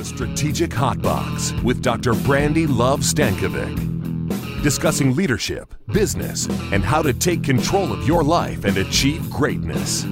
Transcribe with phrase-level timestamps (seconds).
[0.00, 2.14] The Strategic Hot Box with Dr.
[2.14, 4.62] Brandi Love Stankovic.
[4.62, 10.04] Discussing leadership, business, and how to take control of your life and achieve greatness.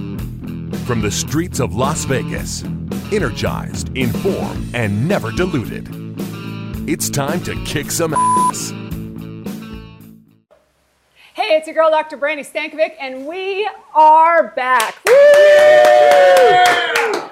[0.85, 2.64] From the streets of Las Vegas,
[3.11, 5.89] energized, informed, and never diluted.
[6.86, 8.75] It's time to kick some ass.
[11.49, 12.19] Hey, it's your girl, Dr.
[12.19, 15.03] Brandi Stankovic, and we are back.
[15.07, 15.14] Woo!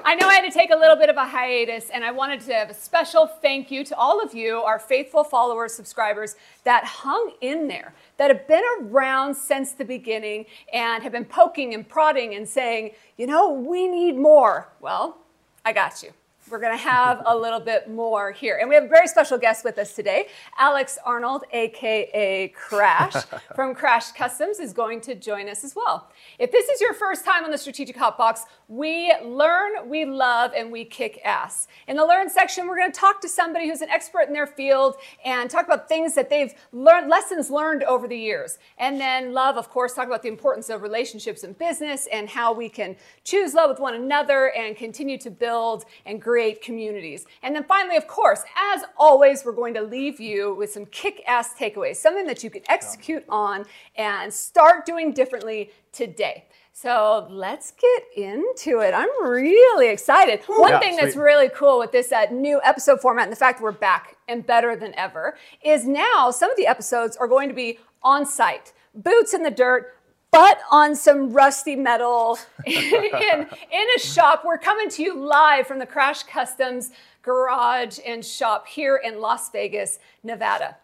[0.05, 2.41] I know I had to take a little bit of a hiatus, and I wanted
[2.47, 6.83] to have a special thank you to all of you, our faithful followers, subscribers that
[6.85, 11.87] hung in there, that have been around since the beginning and have been poking and
[11.87, 14.69] prodding and saying, you know, we need more.
[14.81, 15.19] Well,
[15.63, 16.13] I got you.
[16.49, 18.59] We're going to have a little bit more here.
[18.61, 20.29] And we have a very special guest with us today.
[20.57, 23.25] Alex Arnold, aka Krash
[23.57, 26.09] from Krash Customs, is going to join us as well.
[26.39, 30.53] If this is your first time on the Strategic Hot Box, we learn, we love,
[30.57, 31.67] and we kick ass.
[31.89, 34.47] In the Learn section, we're going to talk to somebody who's an expert in their
[34.47, 38.59] field and talk about things that they've learned, lessons learned over the years.
[38.79, 42.53] And then Love, of course, talk about the importance of relationships in business and how
[42.53, 47.25] we can choose love with one another and continue to build and grow create communities.
[47.43, 48.43] And then finally, of course,
[48.75, 52.51] as always, we're going to leave you with some kick ass takeaways, something that you
[52.51, 53.65] can execute on
[53.97, 56.45] and start doing differently today.
[56.75, 58.93] So let's get into it.
[58.93, 60.41] I'm really excited.
[60.47, 61.05] One Yeah, thing sweet.
[61.05, 64.17] that's really cool with this uh, new episode format and the fact that we're back
[64.29, 68.27] and better than ever is now some of the episodes are going to be on
[68.27, 69.96] site, boots in the dirt,
[70.37, 74.43] but on some rusty metal in, in a shop.
[74.45, 76.91] We're coming to you live from the Krash Customs
[77.23, 80.77] garage and shop here in Las Vegas, Nevada.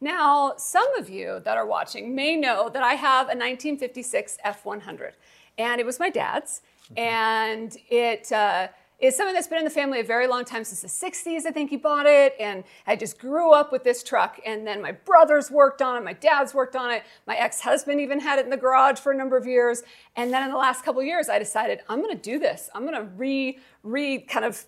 [0.00, 5.12] Now, some of you that are watching may know that I have a 1956 F100,
[5.56, 6.62] and it was my dad's,
[6.96, 8.66] and it uh,
[8.98, 11.44] is something that's been in the family a very long time since the 60s.
[11.46, 14.40] I think he bought it, and I just grew up with this truck.
[14.46, 18.20] And then my brothers worked on it, my dad's worked on it, my ex-husband even
[18.20, 19.82] had it in the garage for a number of years.
[20.16, 22.70] And then in the last couple of years, I decided I'm going to do this.
[22.74, 24.64] I'm going to re, re, kind of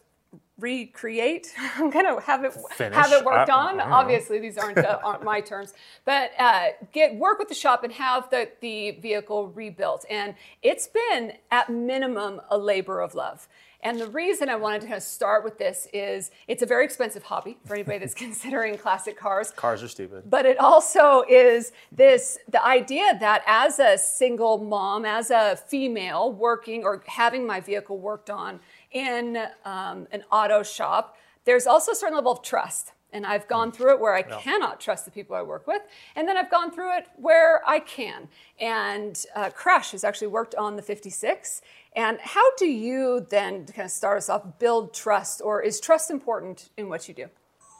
[0.59, 1.55] recreate.
[1.77, 2.97] I'm gonna have it Finish.
[2.97, 3.81] have it worked I- on.
[3.81, 5.72] Obviously, these aren't uh, aren't my terms,
[6.05, 10.05] but uh, get work with the shop and have the the vehicle rebuilt.
[10.11, 13.49] And it's been at minimum a labor of love.
[13.81, 16.84] And the reason I wanted to kind of start with this is it's a very
[16.84, 19.50] expensive hobby for anybody that's considering classic cars.
[19.53, 20.28] Cars are stupid.
[20.28, 26.33] But it also is this the idea that as a single mom, as a female
[26.33, 31.94] working or having my vehicle worked on in um, an auto shop, there's also a
[31.94, 32.93] certain level of trust.
[33.12, 35.82] And I've gone through it where I cannot trust the people I work with.
[36.14, 38.28] And then I've gone through it where I can.
[38.60, 41.62] And uh, Krash has actually worked on the 56.
[41.96, 45.41] And how do you then, kind of start us off, build trust?
[45.42, 47.28] Or is trust important in what you do?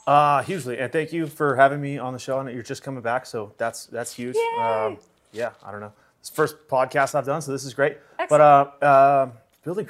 [0.09, 2.41] Uh, hugely, and thank you for having me on the show.
[2.41, 4.37] And you're just coming back, so that's that's huge.
[4.59, 4.97] Um,
[5.33, 5.93] yeah, I don't know.
[6.19, 7.99] It's the first podcast I've done, so this is great.
[8.19, 8.31] Excellent.
[8.31, 9.31] But uh, uh,
[9.65, 9.87] building,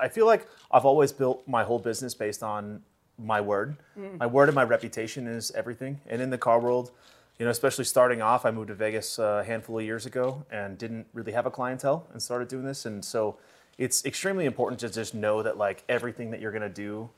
[0.00, 2.82] I feel like I've always built my whole business based on
[3.22, 3.76] my word.
[3.98, 4.18] Mm.
[4.18, 6.00] My word and my reputation is everything.
[6.06, 6.90] And in the car world,
[7.38, 10.76] you know, especially starting off, I moved to Vegas a handful of years ago and
[10.76, 12.86] didn't really have a clientele and started doing this.
[12.86, 13.36] And so
[13.78, 17.08] it's extremely important to just know that like everything that you're gonna do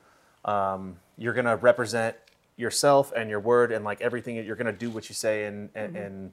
[0.44, 2.16] um, you're gonna represent
[2.56, 5.94] yourself and your word and like everything you're gonna do what you say and and,
[5.94, 6.04] mm-hmm.
[6.04, 6.32] and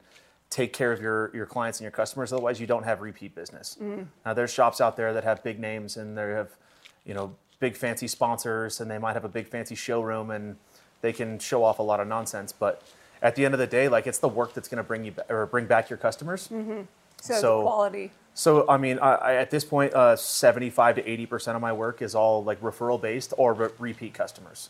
[0.50, 3.78] take care of your your clients and your customers otherwise you don't have repeat business
[3.82, 4.06] mm.
[4.26, 6.50] now there's shops out there that have big names and they have
[7.06, 10.56] you know big fancy sponsors and they might have a big fancy showroom and
[11.02, 12.82] they can show off a lot of nonsense but
[13.22, 15.12] at the end of the day like it's the work that's going to bring you
[15.12, 16.48] ba- or bring back your customers
[17.22, 18.12] So, So- the quality.
[18.34, 21.74] so I mean, I, I, at this point, uh, seventy-five to eighty percent of my
[21.74, 24.70] work is all like referral based or re- repeat customers,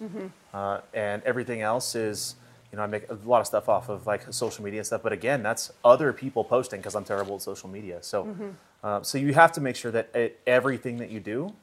[0.51, 2.33] uh, and everything else is,
[2.71, 5.03] you know, I make a lot of stuff off of like social media and stuff.
[5.03, 7.99] But again, that's other people posting because I'm terrible at social media.
[8.01, 8.35] So,
[8.83, 11.53] uh, so you have to make sure that it, everything that you do,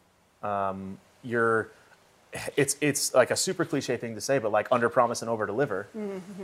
[0.45, 1.71] um, you're.
[2.57, 5.47] It's it's like a super cliche thing to say, but like under promise and over
[5.47, 5.89] deliver.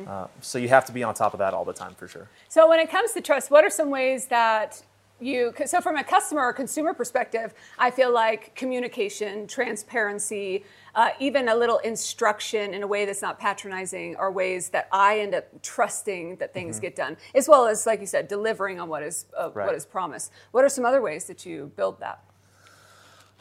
[0.07, 2.29] Uh, so you have to be on top of that all the time for sure.
[2.49, 4.83] So when it comes to trust, what are some ways that
[5.21, 10.65] you so from a customer or consumer perspective, I feel like communication, transparency,
[10.95, 15.21] uh, even a little instruction in a way that's not patronizing are ways that I
[15.21, 18.89] end up trusting that things get done, as well as like you said, delivering on
[18.89, 19.75] what is uh, Right.
[19.75, 20.33] is promised.
[20.53, 22.21] What are some other ways that you build that?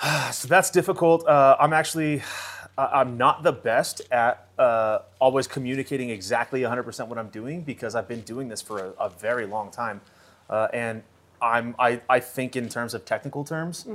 [0.31, 1.27] So that's difficult.
[1.27, 2.24] Uh, I'm actually,
[2.77, 8.07] I'm not the best at uh, always communicating exactly 100% what I'm doing because I've
[8.07, 10.01] been doing this for a, a very long time.
[10.50, 11.03] Uh, and
[11.42, 13.86] I'm I, I think in terms of technical terms.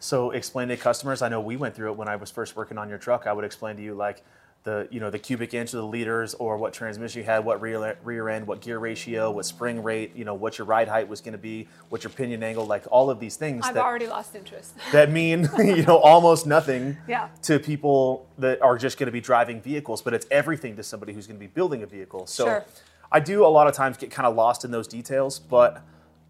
[0.00, 1.22] So explain to customers.
[1.22, 3.26] I know we went through it when I was first working on your truck.
[3.26, 4.22] I would explain to you like
[4.66, 7.60] the you know the cubic inch of the liters or what transmission you had, what
[7.62, 11.08] rear rear end, what gear ratio, what spring rate, you know what your ride height
[11.08, 13.84] was going to be, what your pinion angle, like all of these things I've that
[13.84, 14.74] already lost interest.
[14.92, 17.28] that mean you know almost nothing Yeah.
[17.42, 21.12] to people that are just going to be driving vehicles, but it's everything to somebody
[21.12, 22.26] who's going to be building a vehicle.
[22.26, 22.64] So Sure.
[23.12, 25.80] I do a lot of times get kind of lost in those details, but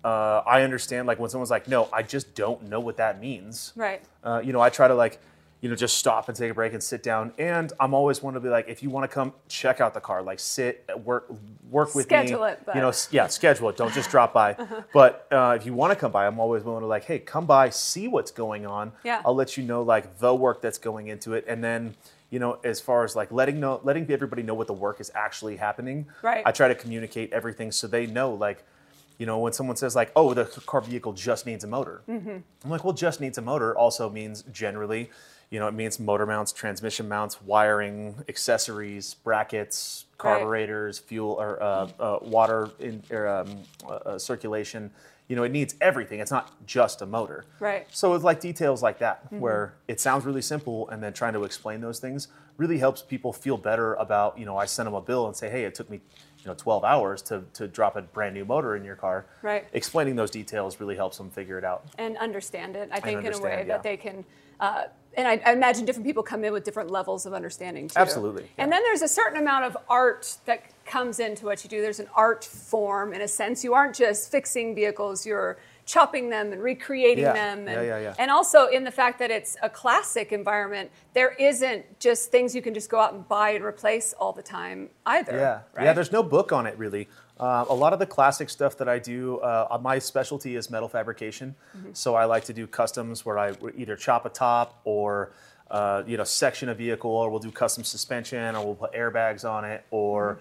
[0.04, 3.72] uh, I understand like when someone's like, "No, I just don't know what that means."
[3.74, 4.02] Right.
[4.22, 5.18] Uh, you know, I try to like,
[5.60, 7.32] you know, just stop and take a break and sit down.
[7.38, 10.00] And I'm always one to be like, if you want to come check out the
[10.00, 11.28] car, like sit, work,
[11.70, 12.48] work with Schedule me.
[12.50, 13.76] it, but- You know, yeah, schedule it.
[13.76, 14.56] Don't just drop by.
[14.92, 17.46] But uh, if you want to come by, I'm always willing to like, hey, come
[17.46, 18.92] by, see what's going on.
[19.04, 19.22] Yeah.
[19.24, 21.94] I'll let you know like the work that's going into it, and then.
[22.28, 25.12] You know, as far as like letting know, letting everybody know what the work is
[25.14, 26.06] actually happening.
[26.22, 26.42] Right.
[26.44, 28.64] I try to communicate everything so they know, like,
[29.18, 32.36] you know, when someone says like, "Oh, the car vehicle just needs a motor," Mm-hmm.
[32.64, 35.10] I'm like, "Well, just needs a motor." Also means generally,
[35.50, 40.18] you know, it means motor mounts, transmission mounts, wiring, accessories, brackets, Right.
[40.38, 44.90] carburetors, fuel or uh, uh, water in or, um, uh, uh, circulation.
[45.28, 46.20] You know, it needs everything.
[46.20, 47.44] It's not just a motor.
[47.60, 47.86] Right.
[47.90, 51.44] So it's like details like that, where it sounds really simple, and then trying to
[51.44, 54.38] explain those things really helps people feel better about.
[54.38, 56.00] You know, I send them a bill and say, "Hey, it took me,
[56.46, 59.66] you know, 12 hours to to drop a brand new motor in your car." Right.
[59.72, 61.84] Explaining those details really helps them figure it out.
[61.98, 62.88] and understand it.
[62.92, 63.64] I think in a way yeah.
[63.64, 64.24] that they can.
[64.60, 64.84] Uh,
[65.16, 67.98] and I, I imagine different people come in with different levels of understanding too.
[67.98, 71.80] Absolutely, And then there's a certain amount of art that comes into what you do.
[71.80, 73.64] There's an art form in a sense.
[73.64, 75.26] You aren't just fixing vehicles.
[75.26, 77.68] You're chopping them and recreating Yeah, them.
[77.68, 78.14] And, yeah, yeah.
[78.18, 82.60] and also in the fact that it's a classic environment, there isn't just things you
[82.60, 85.36] can just go out and buy and replace all the time either.
[85.36, 85.84] Yeah, right?
[85.84, 85.92] yeah.
[85.92, 87.08] There's no book on it really.
[87.38, 90.88] Uh, a lot of the classic stuff that I do, uh, my specialty is metal
[90.88, 91.54] fabrication.
[91.92, 95.32] So I like to do customs where I either chop a top or
[95.70, 99.48] uh, you know section a vehicle, or we'll do custom suspension, or we'll put airbags
[99.48, 100.38] on it, or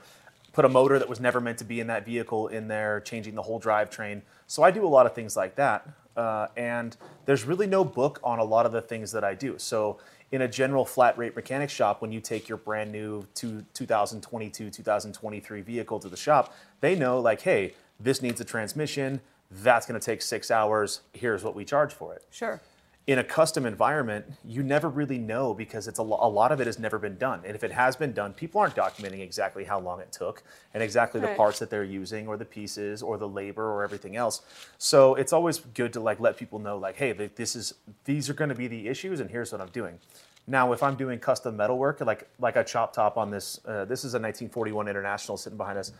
[0.53, 3.36] put a motor that was never meant to be in that vehicle in there, changing
[3.36, 4.21] the whole drivetrain.
[4.47, 5.88] So I do a lot of things like that.
[6.15, 6.95] Uh, and
[7.25, 9.56] there's really no book on a lot of the things that I do.
[9.57, 9.97] So
[10.31, 14.69] in a general flat rate mechanic shop, when you take your brand new two, 2022,
[14.69, 19.21] 2023 vehicle to the shop, they know like, hey, this needs a transmission.
[19.51, 21.01] That's going to take six hours.
[21.13, 22.62] Here's what we charge for it Sure.
[23.07, 26.60] In a custom environment, you never really know because it's a, lo- a lot of
[26.60, 27.42] it has never been done.
[27.46, 30.42] And if it has been done, people aren't documenting exactly how long it took
[30.74, 34.16] and exactly the parts that they're using or the pieces or the labor or everything
[34.16, 34.42] else.
[34.80, 37.75] So it's always good to like let people know like, hey, this is
[38.06, 40.00] these are going to be the issues and here's what I'm doing.
[40.48, 43.86] Now, if I'm doing custom metal work, like like a chop top on this, uh,
[43.86, 45.92] this is a 1941 International sitting behind us.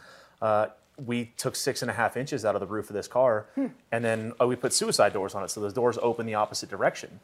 [0.42, 0.68] Uh,
[1.04, 3.46] we took six and a half inches out of the roof of this car,
[3.92, 6.70] and then uh, we put suicide doors on it, so those doors open the opposite
[6.70, 7.20] direction.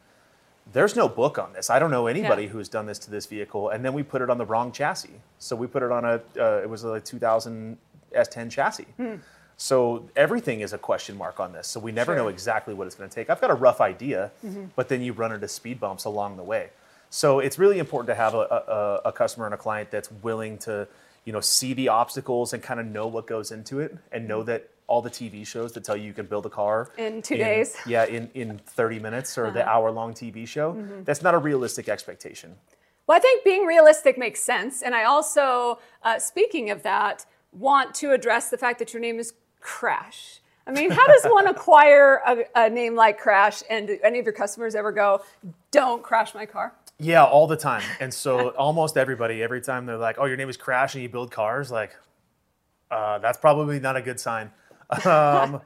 [0.73, 1.69] There's no book on this.
[1.69, 2.49] I don't know anybody Yeah.
[2.49, 3.69] who's done this to this vehicle.
[3.69, 5.19] And then we put it on the wrong chassis.
[5.39, 7.77] So we put it on a, uh, it was a 2000
[8.15, 8.85] S10 chassis.
[9.57, 11.67] So everything is a question mark on this.
[11.67, 13.29] So we never know exactly what it's going to take.
[13.29, 14.31] I've got a rough idea,
[14.75, 16.69] but then you run into speed bumps along the way.
[17.09, 20.57] So it's really important to have a, a, a customer and a client that's willing
[20.59, 20.87] to,
[21.25, 24.43] you know, see the obstacles and kind of know what goes into it and know
[24.43, 27.37] that all the TV shows that tell you you can build a car In two
[27.37, 27.75] days.
[27.75, 27.89] Uh-huh.
[27.89, 31.03] yeah, in, in 30 minutes or the hour long TV show, Mm-hmm.
[31.03, 32.55] that's not a realistic expectation.
[33.07, 34.81] Well, I think being realistic makes sense.
[34.81, 39.19] And I also, uh, speaking of that, want to address the fact that your name
[39.19, 40.39] is Crash.
[40.67, 43.63] I mean, how does one acquire a, a name like Crash?
[43.69, 45.23] And do any of your customers ever go,
[45.71, 46.73] don't crash my car?
[47.01, 47.81] Yeah, all the time.
[47.99, 51.09] And so almost everybody, every time they're like, "Oh, your name is Crash and you
[51.09, 51.95] build cars," like,
[52.91, 54.51] uh, that's probably not a good sign.
[55.05, 55.61] Um,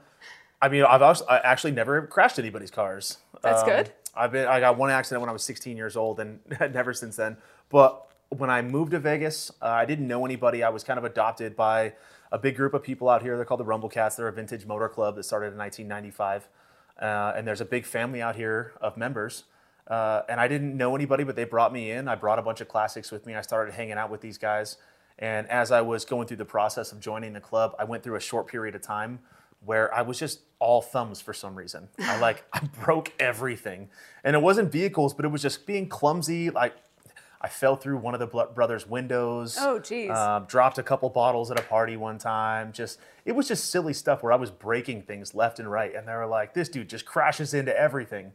[0.62, 3.18] I mean, I've also, I actually never crashed anybody's cars.
[3.42, 3.92] That's Um, good.
[4.16, 7.16] I've been, I got one accident when I was 16 years old, and never since
[7.16, 7.38] then.
[7.70, 10.64] But when I moved to Vegas, uh, I didn't know anybody.
[10.64, 11.94] I was kind of adopted by
[12.32, 13.36] a big group of people out here.
[13.36, 14.16] They're called the Rumble Cats.
[14.16, 16.48] They're a vintage motor club that started in 1995,
[17.02, 19.46] uh, and there's a big family out here of members.
[19.88, 22.08] Uh, and I didn't know anybody, but they brought me in.
[22.08, 23.36] I brought a bunch of classics with me.
[23.36, 24.78] I started hanging out with these guys.
[25.20, 28.16] And as I was going through the process of joining the club, I went through
[28.16, 29.20] a short period of time
[29.64, 31.88] where I was just all thumbs for some reason.
[32.00, 33.90] I like I broke everything,
[34.24, 36.50] and it wasn't vehicles, but it was just being clumsy.
[36.50, 36.74] Like
[37.42, 39.58] I fell through one of the brothers' windows.
[39.60, 40.10] Oh, geez.
[40.10, 42.72] Um, dropped a couple bottles at a party one time.
[42.72, 46.08] Just it was just silly stuff where I was breaking things left and right, and
[46.08, 48.34] they were like, "This dude just crashes into everything."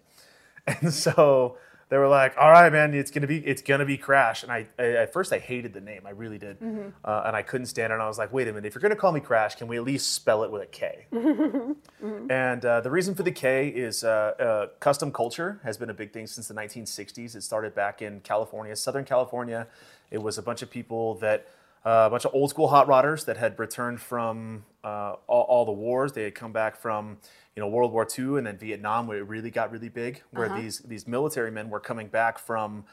[0.83, 1.57] And so
[1.89, 4.67] they were like, "All right, man, it's gonna be it's gonna be Crash." And I,
[4.79, 6.89] I at first I hated the name, I really did, Mm-hmm.
[7.05, 7.95] uh, and I couldn't stand it.
[7.95, 9.77] And I was like, "Wait a minute, if you're gonna call me Crash, can we
[9.77, 12.31] at least spell it with a K?" Mm-hmm.
[12.31, 14.09] And uh, the reason for the K is uh,
[14.39, 17.35] uh, custom culture has been a big thing since the 1960s.
[17.37, 19.67] It started back in California, Southern California.
[20.11, 21.47] It was a bunch of people that.
[21.84, 25.64] Uh, a bunch of old school hot rodders that had returned from uh, all, all
[25.64, 26.12] the wars.
[26.12, 27.16] They had come back from,
[27.56, 30.22] you know, World War II and then Vietnam, where it really got really big.
[30.30, 32.84] Where these these military men were coming back from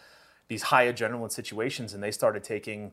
[0.47, 2.91] these high adrenaline situations, and they started taking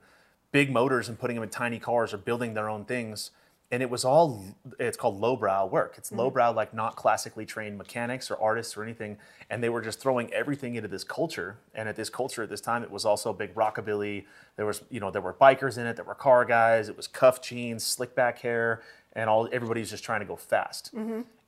[0.50, 3.30] big motors and putting them in tiny cars or building their own things.
[3.74, 4.44] And it was all
[4.78, 5.96] it's called lowbrow work.
[5.98, 9.18] It's lowbrow, like not classically trained mechanics or artists or anything.
[9.50, 11.56] And they were just throwing everything into this culture.
[11.74, 14.26] And at this culture at this time, it was also big rockabilly.
[14.54, 17.08] There was, you know, there were bikers in it, there were car guys, it was
[17.08, 18.80] cuff jeans, slick back hair,
[19.14, 20.94] and all everybody was just trying to go fast.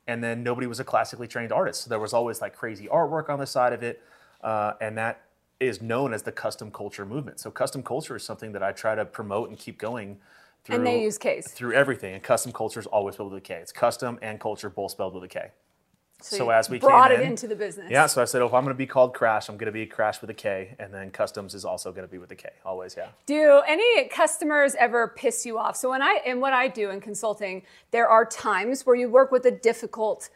[0.05, 1.83] And then nobody was a classically trained artist.
[1.83, 4.03] So there was always like crazy artwork on the side of it.
[4.41, 5.21] Uh, and that
[5.61, 7.39] is known as the custom culture movement.
[7.39, 10.17] So custom culture is something that I try to promote and keep going
[10.67, 11.47] through And they use Ks.
[11.47, 12.13] through everything.
[12.13, 13.55] And custom culture is always spelled with a K.
[13.55, 15.51] It's custom and culture both spelled with a K.
[16.19, 17.91] So, you as we brought came it in- into the business.
[17.91, 19.71] Yeah, so I said, oh, if I'm going to be called Crash, I'm going to
[19.71, 22.35] be Crash with a K, and then Customs is also going to be with a
[22.35, 22.49] K.
[22.65, 23.09] Always, yeah.
[23.27, 25.77] Do any customers ever piss you off?
[25.77, 29.31] So when I and what I do in consulting, there are times where you work
[29.31, 30.29] with a difficult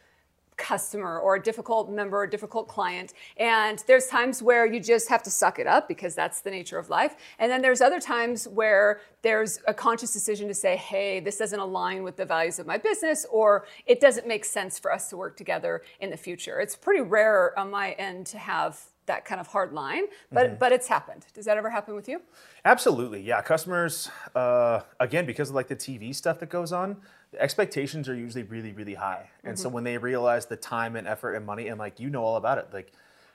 [0.61, 5.23] customer or a difficult member, a difficult client, and there's times where you just have
[5.23, 7.15] to suck it up because that's the nature of life.
[7.39, 11.59] And then there's other times where there's a conscious decision to say, "Hey, this doesn't
[11.59, 15.17] align with the values of my business or it doesn't make sense for us to
[15.17, 19.41] work together in the future." It's pretty rare on my end to have that kind
[19.41, 21.25] of hard line, but but it's happened.
[21.33, 22.21] Does that ever happen with you?
[22.63, 23.41] Absolutely, yeah.
[23.41, 26.97] Customers, uh, again, because of like the TV stuff that goes on,
[27.39, 29.29] expectations are usually really, really high.
[29.43, 29.75] And so mm-hmm.
[29.75, 32.57] when they realize the time and effort and money, and like you know all about
[32.57, 32.91] it, like,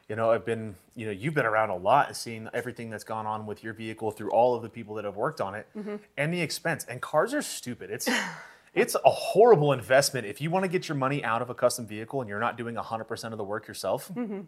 [0.09, 3.05] you know, I've been, you know, you've been around a lot and seen everything that's
[3.05, 5.67] gone on with your vehicle through all of the people that have worked on it,
[5.76, 5.97] mm-hmm.
[6.17, 6.85] and the expense.
[6.85, 7.91] And cars are stupid.
[7.91, 8.09] It's
[8.75, 11.87] it's a horrible investment if you want to get your money out of a custom
[11.87, 14.11] vehicle and you're not doing 100% of the work yourself.
[14.15, 14.43] Mm-hmm.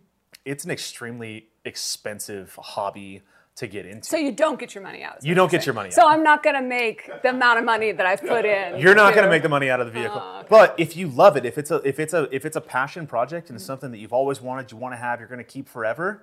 [0.44, 3.22] It's an extremely expensive hobby
[3.58, 4.06] to get into.
[4.08, 5.24] So you don't get your money out.
[5.24, 5.66] You don't get saying.
[5.66, 5.94] your money out.
[5.94, 6.08] So.
[6.08, 8.78] I'm not going to make the amount of money that I've put in.
[8.80, 10.20] You're not going to make the money out of the vehicle.
[10.22, 10.46] Oh, okay.
[10.50, 13.06] But if you love it, if it's a if it's a if it's a passion
[13.06, 13.52] project Mm-hmm.
[13.54, 15.68] and it's something that you've always wanted, you want to have, you're going to keep
[15.68, 16.22] forever,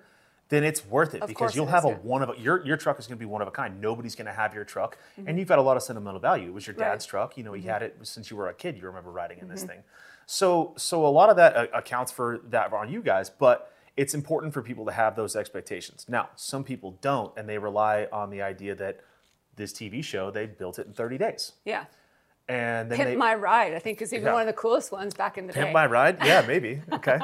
[0.49, 1.97] then it's worth it Of because you'll it have is, a yeah.
[2.03, 3.81] one of a, your your truck is going to be one of a kind.
[3.81, 6.47] Nobody's going to have your truck, and you've got a lot of sentimental value.
[6.49, 6.81] It was your Mm-hmm.
[6.81, 6.87] Right.
[6.87, 6.93] Mm-hmm.
[6.93, 7.37] dad's truck.
[7.37, 8.77] You know, he had it since you were a kid.
[8.77, 9.79] You remember riding in this thing.
[10.25, 14.13] So so a lot of that uh, accounts for that on you guys, but it's
[14.13, 16.05] important for people to have those expectations.
[16.09, 18.99] Now, some people don't, and they rely on the idea that
[19.55, 21.85] this TV show they built it in 30 days, Yeah.
[22.49, 24.33] and then Pimp they My Ride, I think, is even Yeah.
[24.33, 25.73] one of the coolest ones back in the Pimp day.
[25.73, 26.17] my ride?
[26.25, 26.81] Yeah, maybe.
[26.91, 27.19] Okay.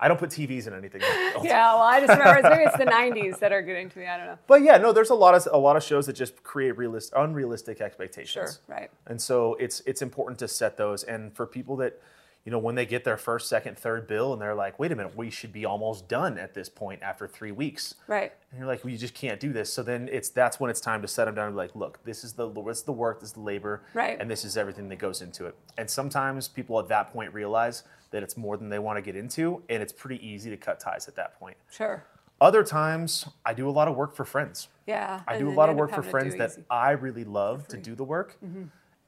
[0.00, 1.00] I don't put TVs in anything.
[1.00, 4.06] yeah, well, I just remember it's- maybe it's the 90s that are getting to me.
[4.06, 4.38] I don't know.
[4.48, 7.12] But yeah, no, there's a lot of a lot of shows that just create realist,
[7.16, 8.60] unrealistic expectations.
[8.66, 8.90] Sure, right.
[9.06, 11.04] And so it's it's important to set those.
[11.04, 12.00] And for people that,
[12.46, 14.96] you know, when they get their first, second, third bill, and they're like, "Wait a
[14.96, 18.32] minute, we should be almost done at this point after three weeks." Right.
[18.52, 20.80] And you're like, "Well, you just can't do this." So then it's that's when it's
[20.80, 23.18] time to set them down and be like, "Look, this is the what's the work,
[23.20, 24.16] this is the labor, Right.
[24.20, 27.82] and this is everything that goes into it." And sometimes people at that point realize
[28.12, 30.78] that it's more than they want to get into, and it's pretty easy to cut
[30.78, 31.56] ties at that point.
[31.68, 32.04] Sure.
[32.40, 34.68] Other times, I do a lot of work for friends.
[34.86, 35.22] Yeah.
[35.26, 36.60] I do a lot of work for friends that easy.
[36.60, 36.72] Mm-hmm.
[36.72, 38.38] I really love to do the work.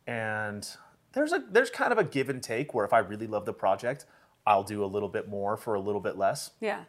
[0.06, 0.68] And
[1.12, 3.52] there's a there's kind of a give and take where if I really love the
[3.52, 4.04] project,
[4.46, 6.50] I'll do a little bit more for a little bit less.
[6.60, 6.84] Yeah.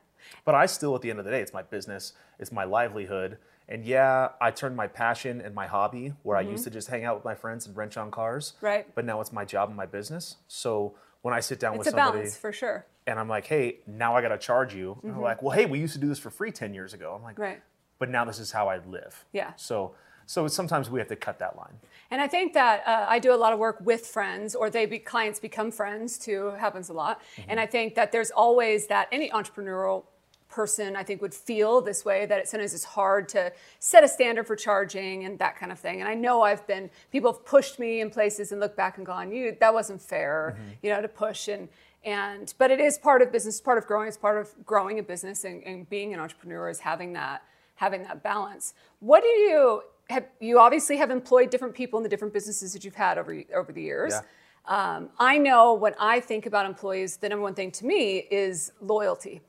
[0.46, 3.38] But I still at the end of the day, it's my business, it's my livelihood.
[3.68, 7.06] And yeah, I turned my passion and my hobby where I used to just hang
[7.06, 8.54] out with my friends and wrench on cars.
[8.58, 8.66] Mm-hmm.
[8.66, 8.96] Right.
[8.96, 10.38] But now it's my job and my business.
[10.48, 12.86] So when I sit down It's with a somebody balance for sure.
[13.06, 14.98] and I'm like, hey, now I got to charge you.
[15.04, 17.14] And they're like, well, hey, we used to do this for free 10 years ago.
[17.16, 17.42] I'm like, Mm-hmm.
[17.44, 17.62] Right.
[18.00, 19.24] but now this is how I live.
[19.34, 19.52] Yeah.
[19.56, 19.94] So
[20.30, 21.74] so sometimes we have to cut that line.
[22.12, 24.86] And I think that uh, I do a lot of work with friends, or they
[24.86, 26.52] be, clients become friends too.
[26.60, 27.20] Happens a lot.
[27.20, 27.50] Mm-hmm.
[27.50, 30.04] And I think that there's always that any entrepreneurial
[30.48, 34.08] person I think would feel this way that it sometimes it's hard to set a
[34.08, 36.00] standard for charging and that kind of thing.
[36.00, 39.06] And I know I've been people have pushed me in places and look back and
[39.08, 40.70] gone, you that wasn't fair, Mm-hmm.
[40.84, 41.70] you know, to push and
[42.04, 45.04] and but it is part of business, part of growing, it's part of growing a
[45.04, 47.42] business and, and being an entrepreneur is having that
[47.76, 48.76] having that balance.
[49.00, 50.26] What do you have?
[50.40, 53.72] You obviously have employed different people in the different businesses that you've had over over
[53.72, 54.14] the years.
[54.14, 54.22] Yeah.
[54.66, 58.72] Um, I know when I think about employees, the number one thing to me is
[58.82, 59.42] loyalty.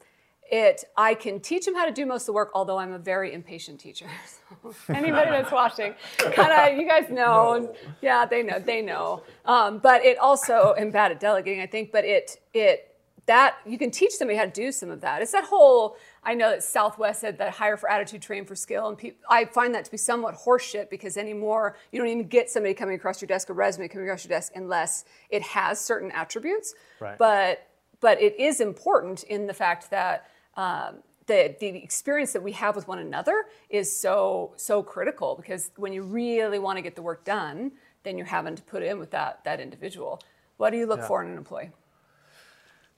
[0.50, 2.98] It I can teach them how to do most of the work, although I'm a
[2.98, 4.06] very impatient teacher.
[4.88, 9.22] Anybody that's watching, kind of you guys know, yeah, they know, they know.
[9.44, 11.92] Um, but it also I'm bad at delegating, I think.
[11.92, 15.22] But it it that you can teach somebody how to do some of that.
[15.22, 18.88] It's that whole I know that Southwest said that hire for attitude, train for skill,
[18.88, 22.50] and pe- I find that to be somewhat horseshit because anymore you don't even get
[22.50, 26.10] somebody coming across your desk, a resume coming across your desk, unless it has certain
[26.12, 26.74] attributes.
[27.00, 27.16] Right.
[27.16, 27.66] But
[28.00, 30.28] but it is important in the fact that.
[30.56, 30.96] Um,
[31.26, 35.92] the, the experience that we have with one another is so so critical because when
[35.92, 37.70] you really want to get the work done,
[38.02, 40.20] then you're having to put in with that that individual.
[40.56, 41.06] What do you look Yeah.
[41.06, 41.70] for in an employee?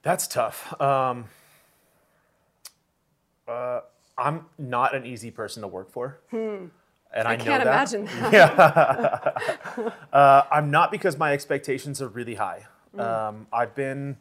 [0.02, 0.80] That's tough.
[0.80, 1.26] Um,
[3.48, 3.80] uh,
[4.18, 6.18] I'm not an easy person to work for.
[7.14, 7.66] And I, I can't that.
[7.66, 9.42] imagine that.
[10.12, 12.66] Uh, I'm not because my expectations are really high.
[12.94, 13.00] Mm.
[13.00, 14.18] Um, I've been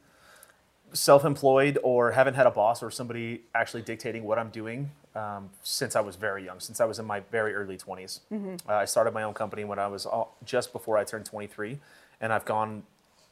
[0.94, 5.96] self-employed or haven't had a boss or somebody actually dictating what I'm doing um, since
[5.96, 8.22] I was very young, since I was in my very early 20s.
[8.32, 8.56] Mm-hmm.
[8.70, 11.80] Uh, I started my own company when I was all, just before I turned 23,
[12.22, 12.84] and I've gone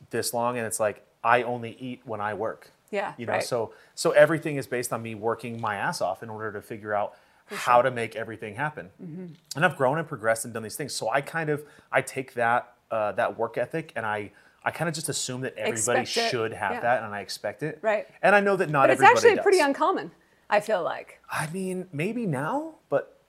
[0.10, 2.72] this long, and it's like I only eat when I work.
[2.92, 3.44] Yeah, you know, right.
[3.44, 6.94] so so everything is based on me working my ass off in order to figure
[6.94, 7.14] out
[7.48, 8.90] how to make everything happen.
[9.02, 9.26] Mm-hmm.
[9.56, 10.94] And I've grown and progressed and done these things.
[10.94, 14.32] So I kind of I take that uh, that work ethic and I
[14.64, 16.30] I kind of just assume that everybody Expect it.
[16.32, 16.80] should have Yeah.
[16.82, 17.80] that, and I expect it.
[17.82, 18.08] Right.
[18.22, 19.44] And I know that not but it's actually does.
[19.44, 20.12] pretty uncommon.
[20.50, 21.20] I feel like.
[21.32, 23.20] I mean, maybe now, but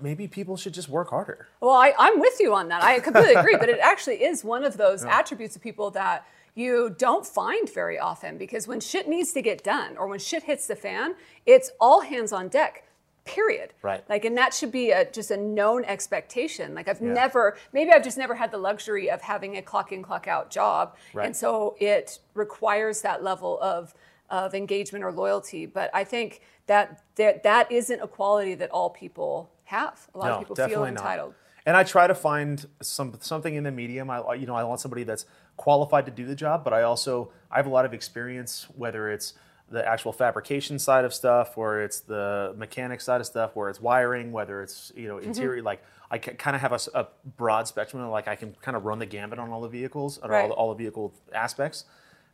[0.00, 1.48] maybe people should just work harder.
[1.60, 2.82] Well, I, I'm with you on that.
[2.82, 3.56] I completely agree.
[3.56, 7.98] But it actually is one of those attributes of people that you don't find very
[7.98, 11.14] often because when shit needs to get done or when shit hits the fan,
[11.46, 12.84] it's all hands on deck.
[13.24, 13.72] Period.
[13.82, 14.02] Right.
[14.08, 16.74] Like, and that should be a, just a known expectation.
[16.74, 20.02] Like, I've never, maybe I've just never had the luxury of having a clock in,
[20.02, 21.26] clock out job, Right.
[21.26, 23.94] and so it requires that level of
[24.28, 25.66] of engagement or loyalty.
[25.66, 30.08] But I think that that, that isn't a quality that all people have.
[30.14, 31.34] A lot of people feel entitled.
[31.66, 34.10] And I try to find some something in the medium.
[34.10, 37.30] I you know I want somebody that's qualified to do the job, but I also
[37.50, 39.34] I have a lot of experience, whether it's
[39.70, 43.80] the actual fabrication side of stuff, or it's the mechanic side of stuff, where it's
[43.80, 45.28] wiring, whether it's you know Mm-hmm.
[45.28, 45.62] interior.
[45.62, 48.02] Like I kind of have a broad spectrum.
[48.02, 50.30] Of, like I can kind of run the gambit on all the vehicles, or all,
[50.30, 50.48] Right.
[50.48, 51.84] the, all the vehicle aspects.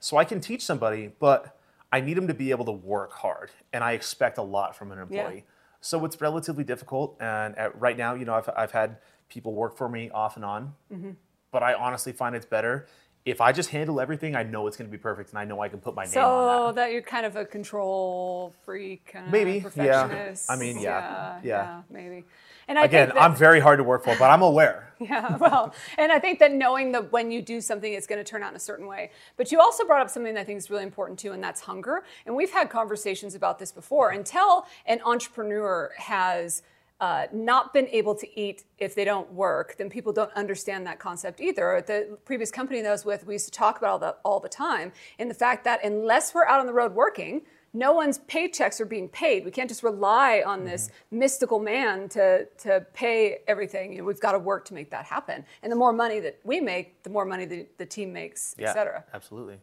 [0.01, 1.57] So I can teach somebody, but
[1.93, 4.91] I need them to be able to work hard, and I expect a lot from
[4.93, 5.03] an Yeah.
[5.05, 5.45] employee.
[5.81, 7.17] So it's relatively difficult.
[7.21, 8.97] And at, right now, you know, I've, I've had
[9.29, 11.11] people work for me off and on, Mm-hmm.
[11.53, 12.87] but I honestly find it's better
[13.25, 14.35] if I just handle everything.
[14.37, 16.13] I know it's going to be perfect, and I know I can put my name
[16.13, 16.81] So on that.
[16.83, 20.07] that you're kind of a control freak, kind of Maybe, yeah.
[20.07, 20.51] perfectionist.
[20.51, 21.83] I mean, yeah, yeah.
[21.91, 22.25] maybe.
[22.69, 24.93] And I Again, think that, I'm very hard to work for, but I'm aware.
[25.01, 28.31] yeah, well, and I think that knowing that when you do something, it's going to
[28.31, 29.11] turn out in a certain way.
[29.37, 31.61] But you also brought up something that I think is really important too, and that's
[31.63, 32.03] hunger.
[32.27, 34.11] And we've had conversations about this before.
[34.11, 36.63] Until an entrepreneur has
[37.01, 40.99] uh, not been able to eat if they don't work, then people don't understand that
[40.99, 41.83] concept either.
[41.87, 44.41] The previous company that I was with, we used to talk about all that all
[44.41, 47.43] the time, in the fact that unless we're out on the road working,
[47.75, 49.45] no one's paychecks are being paid.
[49.45, 53.93] We can't just rely on this mystical man to, to pay everything.
[53.93, 55.45] You know, we've got to work to make that happen.
[55.63, 58.73] And the more money that we make, the more money the, the team makes, et
[58.73, 59.05] cetera.
[59.13, 59.59] Absolutely.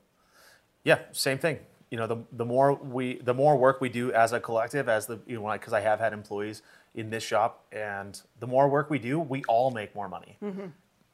[0.84, 1.58] Yeah, same thing.
[1.90, 5.08] You know, the, the more we the more work we do as a collective, as
[5.08, 6.62] the you know, because I have had employees
[6.96, 10.38] in this shop, and the more work we do, we all make more money.
[10.42, 10.68] Mm-hmm.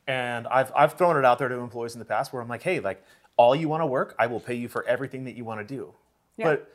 [0.08, 2.64] And I've I've thrown it out there to employees in the past where I'm like,
[2.64, 3.04] hey, like
[3.38, 5.76] all you want to work, I will pay you for everything that you want to
[5.76, 5.94] do.
[6.38, 6.46] Yeah.
[6.46, 6.74] But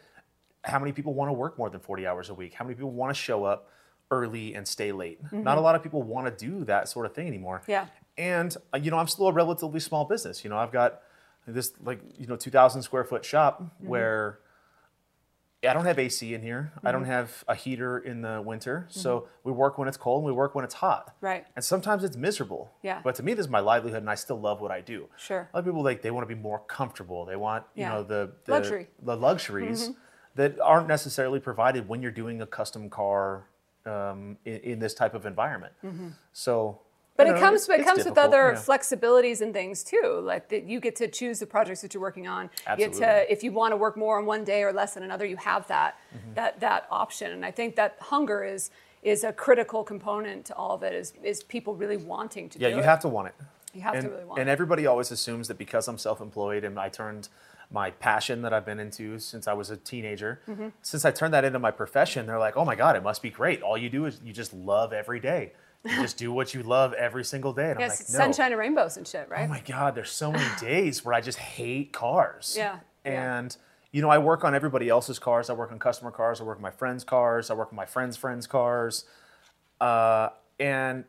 [0.64, 2.54] how many people want to work more than 40 hours a week?
[2.54, 3.70] How many people want to show up
[4.10, 5.20] early and stay late?
[5.32, 7.60] Not a lot of people want to do that sort of thing anymore.
[7.62, 7.70] Mm-hmm.
[7.70, 7.86] Yeah.
[8.18, 10.42] And uh, you know, I'm still a relatively small business.
[10.44, 11.02] You know, I've got
[11.46, 13.88] this like you know 2,000 square foot shop Mm-hmm.
[13.88, 14.38] where
[15.68, 16.72] I don't have AC in here.
[16.74, 16.92] I Mm-hmm.
[16.92, 18.86] don't have a heater in the winter.
[18.88, 21.14] So we work when it's cold and we work when it's hot.
[21.20, 21.44] Right.
[21.56, 22.70] And sometimes it's miserable.
[22.82, 23.00] Yeah.
[23.02, 25.08] But to me, this is my livelihood, and I still love what I do.
[25.16, 25.48] Sure.
[25.52, 27.24] A lot of people like they want to be more comfortable.
[27.24, 28.84] They want you know the, the Luxury.
[28.84, 29.06] Mm-hmm.
[29.06, 29.90] the luxuries
[30.36, 33.46] that aren't necessarily provided when you're doing a custom car
[33.86, 35.72] um, in, in this type of environment.
[36.32, 36.80] So.
[37.16, 38.58] But you it know, comes, it comes with other yeah.
[38.58, 40.20] flexibilities and things too.
[40.22, 42.44] Like that you get to choose the projects that you're working on.
[42.44, 43.00] You get Absolutely.
[43.26, 45.36] to, if you want to work more on one day or less on another, you
[45.36, 46.34] have that Mm-hmm.
[46.34, 47.32] that that option.
[47.32, 48.70] And I think that hunger is
[49.02, 50.92] is a critical component to all of it.
[50.94, 52.68] Is is people really wanting to do it.
[52.68, 52.86] Yeah, you it.
[52.86, 53.34] have to want it.
[53.74, 54.40] You have to and, really want it.
[54.42, 54.52] And it.
[54.52, 57.28] everybody always assumes that because I'm self-employed and I turned
[57.70, 60.68] my passion that I've been into since I was a teenager, Mm-hmm.
[60.82, 63.30] since I turned that into my profession, they're like, "Oh my God, it must be
[63.30, 63.60] great.
[63.62, 65.52] All you do is you just love every day.
[65.88, 68.52] You just do what you love every single day." And Yes, I'm like, "No." sunshine
[68.52, 69.44] and rainbows and shit, right?
[69.44, 72.54] Oh my God, there's so many days where I just hate cars.
[72.56, 73.38] Yeah, yeah.
[73.38, 73.56] And
[73.92, 75.48] you know, I work on everybody else's cars.
[75.48, 76.40] I work on customer cars.
[76.40, 77.50] I work on my friends' cars.
[77.50, 79.04] I work on my friends' friends' cars.
[79.80, 81.04] Uh, and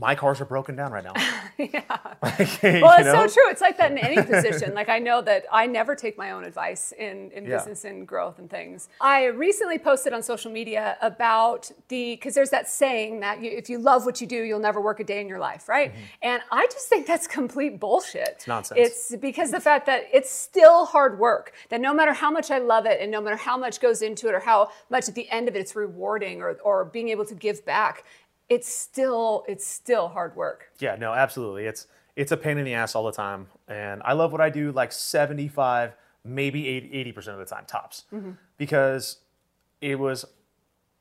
[0.00, 1.12] my cars are broken down right now.
[1.58, 1.82] yeah.
[2.22, 3.26] Like, Well, it's know?
[3.26, 3.50] so true.
[3.50, 4.74] It's like that in any position.
[4.74, 7.56] Like I know that I never take my own advice in, in Yeah.
[7.58, 8.88] business and growth and things.
[9.00, 13.68] I recently posted on social media about the because there's that saying that you, if
[13.70, 15.94] you love what you do, you'll never work a day in your life, right?
[16.22, 18.28] And I just think that's complete bullshit.
[18.28, 18.50] It's Mm-hmm.
[18.50, 18.80] nonsense.
[18.80, 21.52] It's because the fact that it's still hard work.
[21.68, 24.28] That no matter how much I love it and no matter how much goes into
[24.28, 27.24] it or how much at the end of it it's rewarding or or being able
[27.26, 28.04] to give back,
[28.48, 30.70] it's still it's still hard work.
[30.78, 31.64] Yeah, no, absolutely.
[31.66, 34.50] It's it's a pain in the ass all the time, and I love what I
[34.50, 38.32] do like seventy five, maybe 80 percent of the time tops, mm-hmm.
[38.56, 39.18] because
[39.80, 40.24] it was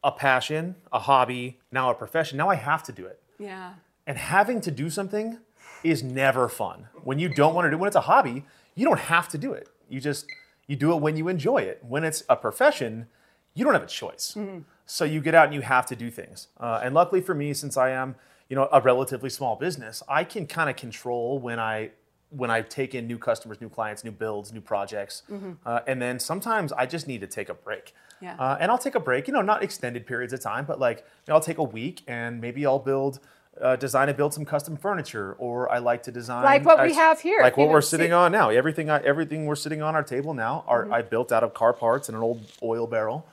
[0.03, 2.37] a passion, a hobby, now a profession.
[2.37, 3.73] Now I have to do it, Yeah.
[4.05, 5.39] and having to do something
[5.83, 6.87] is never fun.
[7.03, 9.53] When you don't want to do, when it's a hobby, you don't have to do
[9.53, 9.69] it.
[9.89, 10.25] You just
[10.67, 11.83] you do it when you enjoy it.
[11.87, 13.07] When it's a profession,
[13.53, 14.35] you don't have a choice.
[14.37, 14.59] Mm-hmm.
[14.85, 16.47] So you get out and you have to do things.
[16.59, 18.15] Uh, and luckily for me, since I am
[18.49, 21.91] you know a relatively small business, I can kind of control when I
[22.29, 25.23] when I take in new customers, new clients, new builds, new projects,
[25.65, 27.93] uh, and then sometimes I just need to take a break.
[28.21, 28.35] Yeah.
[28.37, 30.99] Uh, and I'll take a break, you know, not extended periods of time, but like
[30.99, 33.19] you know, I'll take a week and maybe I'll build,
[33.61, 36.93] uh, design and build some custom furniture, or I like to design Like what we
[36.93, 38.13] have here, like what we're sitting see.
[38.13, 38.49] on now.
[38.49, 41.73] Everything, I, everything we're sitting on our table now, are I built out of car
[41.73, 43.27] parts and an old oil barrel.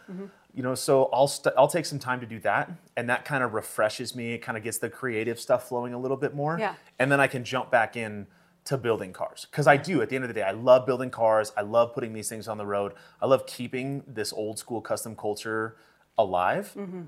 [0.54, 3.42] You know, so I'll st- I'll take some time to do that, and that kind
[3.42, 4.34] of refreshes me.
[4.34, 6.58] It kind of gets the creative stuff flowing a little bit more.
[6.58, 6.74] Yeah.
[6.98, 8.26] And then I can jump back in
[8.64, 10.02] to building cars because I do.
[10.02, 11.52] At the end of the day, I love building cars.
[11.56, 12.92] I love putting these things on the road.
[13.20, 15.76] I love keeping this old school custom culture
[16.18, 16.72] alive.
[16.76, 17.02] Mm-hmm.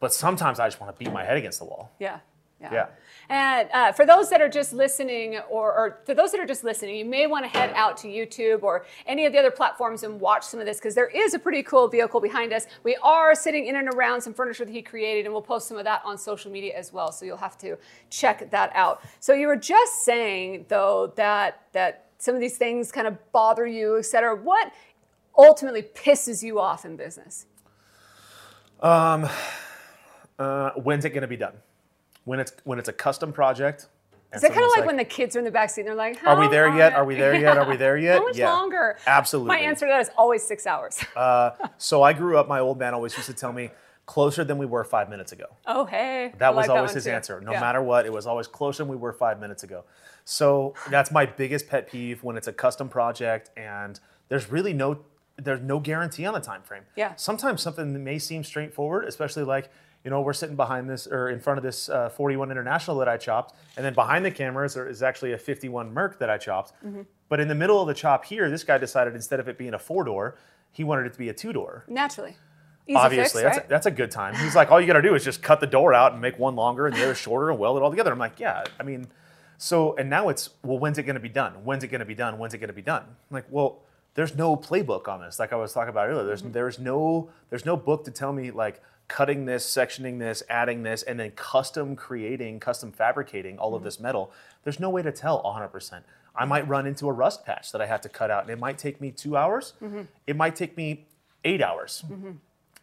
[0.00, 1.92] But sometimes I just want to beat my head against the wall.
[1.98, 2.20] Yeah.
[2.60, 2.72] Yeah.
[2.72, 2.86] Yeah.
[3.30, 6.62] And uh, for those that are just listening, or, or for those that are just
[6.62, 10.02] listening, you may want to head out to YouTube or any of the other platforms
[10.02, 12.66] and watch some of this because there is a pretty cool vehicle behind us.
[12.82, 15.78] We are sitting in and around some furniture that he created, and we'll post some
[15.78, 17.12] of that on social media as well.
[17.12, 17.78] So you'll have to
[18.10, 19.02] check that out.
[19.20, 23.66] So you were just saying though that that some of these things kind of bother
[23.66, 24.36] you, et cetera.
[24.36, 24.72] What
[25.38, 27.46] ultimately pisses you off in business?
[30.38, 31.54] Uh, when's it going to be done?
[32.30, 33.88] When it's when it's a custom project.
[34.32, 36.24] Is it kind of like, when the kids are in the backseat and they're like,
[36.24, 36.92] Are we there long- yet?
[36.92, 37.58] Are we there yet?
[37.58, 38.52] Are we there yet?" How much Yeah.
[38.52, 38.96] longer?
[39.04, 39.48] Absolutely.
[39.48, 41.04] My answer to that is always six hours.
[41.16, 42.46] Uh, so I grew up.
[42.46, 43.70] My old man always used to tell me,
[44.06, 46.32] "Closer than we were five minutes ago." oh, hey.
[46.38, 47.10] That I was like always one his too.
[47.10, 47.40] answer.
[47.40, 47.60] No Yeah.
[47.60, 49.82] matter what, it was always closer than we were five minutes ago.
[50.24, 55.00] So that's my biggest pet peeve when it's a custom project and there's really no
[55.42, 56.84] there's no guarantee on the time frame.
[56.94, 57.14] Yeah.
[57.16, 59.70] Sometimes something that may seem straightforward, especially like
[60.04, 63.08] you know we're sitting behind this or in front of this uh, 41 International that
[63.08, 66.38] I chopped, and then behind the cameras there is actually a 51 Merc that I
[66.38, 66.72] chopped.
[66.84, 67.02] Mm-hmm.
[67.28, 69.74] But in the middle of the chop here, this guy decided instead of it being
[69.74, 70.36] a four door,
[70.72, 72.36] he wanted it to be a two door Naturally.
[72.86, 73.66] Easy obviously fix, that's, right?
[73.66, 75.60] a, that's a good time he's like all you got to do is just cut
[75.60, 77.90] the door out and make one longer and the other shorter and weld it all
[77.90, 79.06] together i'm like yeah i mean
[79.58, 82.06] so and now it's well when's it going to be done when's it going to
[82.06, 83.82] be done when's it going to be done I'm like well
[84.14, 86.52] there's no playbook on this like i was talking about earlier there's Mm-hmm.
[86.52, 91.02] there's no there's no book to tell me like cutting this sectioning this adding this
[91.02, 93.76] and then custom creating custom fabricating all Mm-hmm.
[93.76, 94.32] of this metal
[94.64, 96.02] there's no way to tell 100%
[96.36, 98.58] i might run into a rust patch that i have to cut out and it
[98.58, 100.02] might take me two hours Mm-hmm.
[100.26, 101.06] it might take me
[101.44, 102.04] eight hours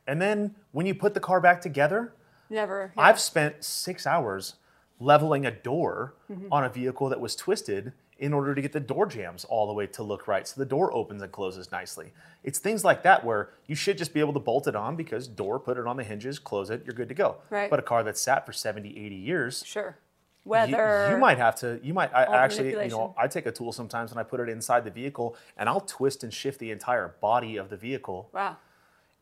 [0.07, 2.13] and then when you put the car back together,
[2.49, 2.93] Never.
[2.95, 3.01] yeah.
[3.03, 4.55] I've spent six hours
[4.99, 6.51] leveling a door Mm-hmm.
[6.51, 9.73] on a vehicle that was twisted in order to get the door jambs all the
[9.73, 12.11] way to look right so the door opens and closes nicely.
[12.43, 15.27] It's things like that where you should just be able to bolt it on because
[15.27, 17.37] door, put it on the hinges, close it, you're good to go.
[17.49, 17.69] Right.
[17.69, 19.97] But a car that's sat for 70, 80 years, Sure.
[20.45, 21.09] you- Weather.
[21.11, 21.79] You, might have to.
[21.83, 22.13] You might.
[22.15, 24.91] I actually, you know, I take a tool sometimes and I put it inside the
[24.91, 28.55] vehicle, and I'll twist and shift the entire body of the vehicle Wow.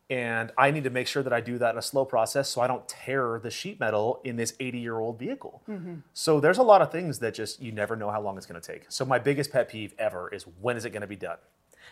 [0.08, 2.60] And I need to make sure that I do that in a slow process so
[2.60, 5.62] I don't tear the sheet metal in this 80 year old vehicle.
[5.68, 5.96] Mm-hmm.
[6.14, 8.60] So there's a lot of things that just you never know how long it's going
[8.60, 8.84] to take.
[8.88, 11.38] So my biggest pet peeve ever is when is it going to be done?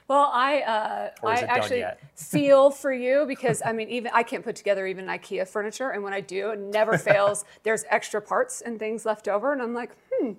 [0.07, 4.11] Well, I uh, I is it done actually feel for you because I mean, even
[4.14, 7.44] I can't put together even IKEA furniture, and when I do, it never fails.
[7.62, 10.33] There's extra parts and things left over, and I'm like, hmm,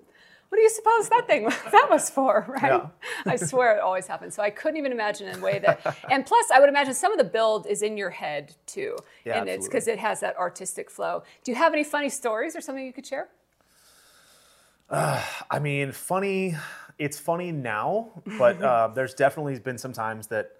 [0.48, 2.80] what do you suppose that thing that was for, right?
[2.80, 2.88] Yeah.
[3.26, 4.34] I swear it always happens.
[4.34, 7.12] So I couldn't even imagine in a way that, and plus, I would imagine some
[7.12, 10.36] of the build is in your head too, Yeah, and it's because it has that
[10.36, 11.22] artistic flow.
[11.44, 13.28] Do you have any funny stories or something you could share?
[14.90, 16.56] I mean, funny.
[16.98, 20.52] It's funny now, but uh, there's definitely been some times that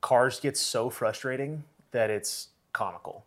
[0.00, 3.26] cars get so frustrating that it's comical.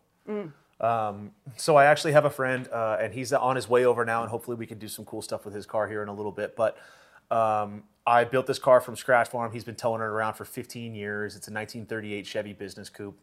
[0.80, 4.22] Um, so I actually have a friend, uh, and he's on his way over now,
[4.22, 6.32] and hopefully we can do some cool stuff with his car here in a little
[6.32, 6.56] bit.
[6.56, 6.78] But
[7.32, 9.52] um, I built this car from scratch for him.
[9.52, 11.36] He's been towing it around for 15 years.
[11.36, 13.18] It's a 1938 Chevy Business Coupe.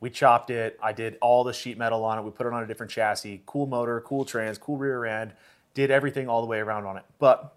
[0.00, 0.78] We chopped it.
[0.82, 2.22] I did all the sheet metal on it.
[2.22, 3.42] We put it on a different chassis.
[3.46, 5.32] Cool motor, cool trans, cool rear end.
[5.74, 7.04] Did everything all the way around on it.
[7.18, 7.54] But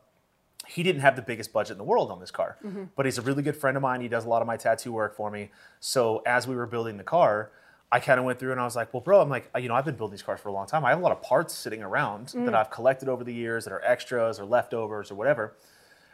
[0.67, 2.58] he didn't have the biggest budget in the world on this car.
[2.63, 2.84] Mm-hmm.
[2.95, 4.02] But he's a really good friend of mine.
[4.02, 5.49] He does a lot of my tattoo work for me.
[5.80, 7.52] So as we were building the car,
[7.91, 9.73] I kind of went through and I was like, well, bro, I'm like, you know,
[9.75, 10.86] I've been building these cars for a long time.
[10.86, 12.45] I have a lot of parts sitting around Mm.
[12.45, 15.56] that I've collected over the years that are extras or leftovers or whatever.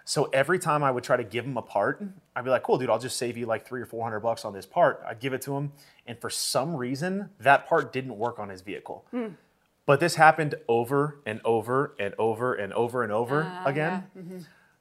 [0.06, 2.02] So every time I would try to give him a part,
[2.36, 4.54] I'd be like, cool, dude, I'll just save you like three or 400 bucks on
[4.54, 5.02] this part.
[5.06, 5.74] I'd give it to him.
[6.06, 9.04] And for some reason, that part didn't work on his vehicle.
[9.12, 9.30] Hmm.
[9.88, 14.38] But this happened over and over and over and over and over Ah, again Mm-hmm.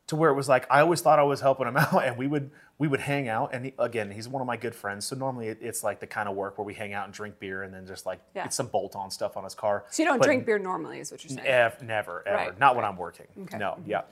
[0.09, 2.27] To where it was like I always thought I was helping him out, and we
[2.27, 3.55] would we would hang out.
[3.55, 6.07] And he, again, he's one of my good friends, so normally it, it's like the
[6.07, 8.45] kind of work where we hang out and drink beer, and then just like Yeah.
[8.45, 9.85] it's some bolt on stuff on his car.
[9.91, 11.47] So you don't But drink beer normally, is what you're saying.
[11.47, 13.27] ev- never, ever, Right, not when I'm working.
[13.45, 13.59] Okay.
[13.59, 14.03] No, yeah.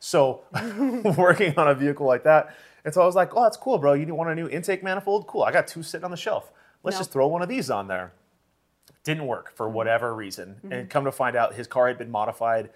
[0.00, 0.42] So
[1.16, 3.92] working on a vehicle like that, and so I was like, oh, that's cool, bro.
[3.94, 5.26] You want a new intake manifold?
[5.26, 5.42] Cool.
[5.44, 6.50] I got two sitting on the shelf.
[6.82, 7.00] Let's No.
[7.00, 8.12] just throw one of these on there
[9.04, 10.56] didn't work for whatever reason.
[10.56, 10.72] Mm-hmm.
[10.72, 12.68] And come to find out, his car had been modified.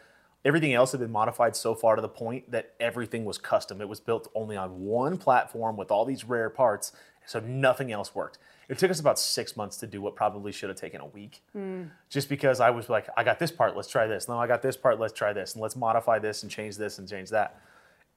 [0.45, 3.81] Everything else had been modified so far to the point that everything was custom.
[3.81, 6.93] It was built only on one platform with all these rare parts,
[7.27, 8.39] so nothing else worked.
[8.69, 11.43] It took us about six months to do what probably should have taken a week.
[11.53, 11.85] Hmm.
[12.09, 14.29] Just because I was like, I got this part, let's try this.
[14.29, 15.55] No, I got this part, let's try this.
[15.55, 17.61] And let's modify this and change this and change that.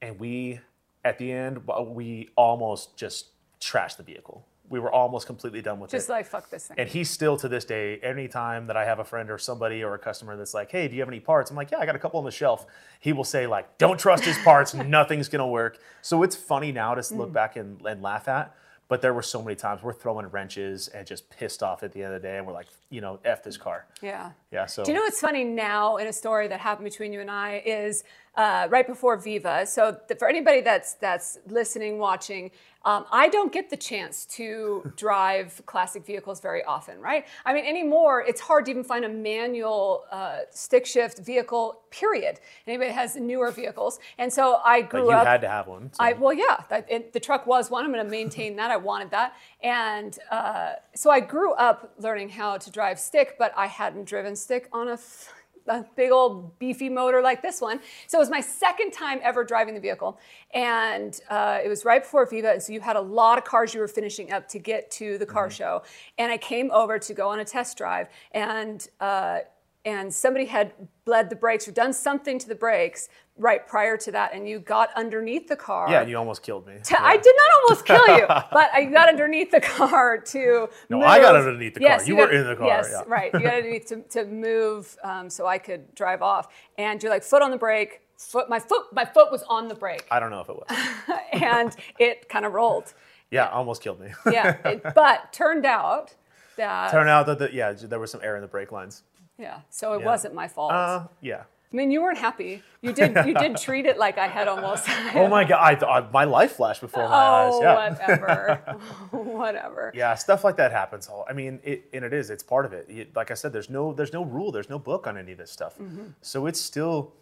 [0.02, 0.60] And we,
[1.04, 3.28] at the end, we almost just
[3.60, 4.44] trashed the vehicle.
[4.68, 5.96] We were almost completely done with it.
[5.96, 6.78] Just like fuck this thing.
[6.78, 9.94] And he's still to this day, anytime that I have a friend or somebody or
[9.94, 11.50] a customer that's like, hey, do you have any parts?
[11.50, 12.66] I'm like, yeah, I got a couple on the shelf.
[13.00, 15.78] He will say, like, don't trust his parts, nothing's gonna work.
[16.02, 17.16] So it's funny now to Mm.
[17.18, 18.54] look back and, and laugh at.
[18.88, 22.04] But there were so many times we're throwing wrenches and just pissed off at the
[22.04, 23.84] end of the day, and we're like, you know, F this car.
[24.00, 24.30] yeah.
[24.52, 27.20] Yeah, so Do you know what's funny now in a story that happened between you
[27.20, 28.04] and I is
[28.36, 29.66] uh, right before Viva.
[29.66, 32.50] So th- for anybody that's that's listening, watching,
[32.84, 37.26] um, I don't get the chance to drive classic vehicles very often, right?
[37.44, 41.80] I mean, anymore, it's hard to even find a manual uh, stick shift vehicle.
[41.90, 42.40] Period.
[42.66, 45.22] Anybody has newer vehicles, and so I but grew you up.
[45.24, 45.90] You had to have one.
[45.92, 47.84] so- I well, yeah, that, it, the truck was one.
[47.84, 48.70] I'm going to maintain that.
[48.70, 53.52] I wanted that, and uh, so I grew up learning how to drive stick, but
[53.56, 55.32] I hadn't driven stick on a, f-
[55.68, 57.80] a big old beefy motor like this one.
[58.06, 60.18] So it was my second time ever driving the vehicle,
[60.52, 63.74] and uh, it was right before Viva, and so you had a lot of cars
[63.74, 65.82] you were finishing up to get to the car show,
[66.18, 68.86] and I came over to go on a test drive, and.
[69.00, 69.40] Uh,
[69.84, 70.72] and somebody had
[71.04, 74.58] bled the brakes or done something to the brakes right prior to that, and you
[74.58, 75.88] got underneath the car.
[75.90, 76.74] yeah, you almost killed me.
[76.82, 80.68] To- I did not almost kill you, but I got underneath the car to.
[80.88, 82.08] No, I got underneath the Yes, car.
[82.08, 83.02] You were got- in the car, Yes, yeah.
[83.06, 83.32] right.
[83.34, 87.22] You got underneath to, to move um, so I could drive off, and you're like
[87.22, 88.00] foot on the brake.
[88.18, 91.18] Foot, my foot, my foot was on the brake, I don't know if it was.
[91.34, 92.94] and it kind of rolled.
[93.30, 94.08] Yeah, almost killed me.
[94.30, 96.14] Yeah, it, but turned out
[96.56, 99.02] that Turned out that the, yeah, there was some air in the brake lines.
[99.36, 100.06] yeah, so it Yeah.
[100.06, 100.72] wasn't my fault.
[100.72, 101.42] Uh, yeah.
[101.72, 102.62] I mean, you weren't happy.
[102.80, 103.16] You did.
[103.26, 104.84] You did treat it like I had almost.
[105.14, 107.52] Oh my god, I, I, my life flashed before my eyes.
[107.54, 107.90] Oh, Yeah.
[107.90, 108.78] whatever.
[109.10, 109.92] whatever.
[109.94, 111.08] Yeah, stuff like that happens.
[111.08, 112.30] All I mean, it, and it is.
[112.30, 113.14] It's part of it.
[113.16, 114.52] Like I said, there's no there's no rule.
[114.52, 115.74] There's no book on any of this stuff.
[115.78, 116.04] Mm-hmm.
[116.22, 117.12] So it's still,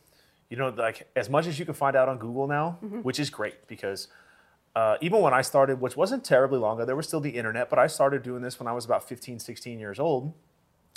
[0.51, 3.01] you know, like as much as you can find out on Google now, Mm-hmm.
[3.01, 4.09] which is great because
[4.77, 7.71] uh, even when I started, which wasn't terribly long ago, there was still the internet.
[7.71, 10.35] But I started doing this when I was about 15, 16 years old,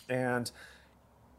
[0.09, 0.51] and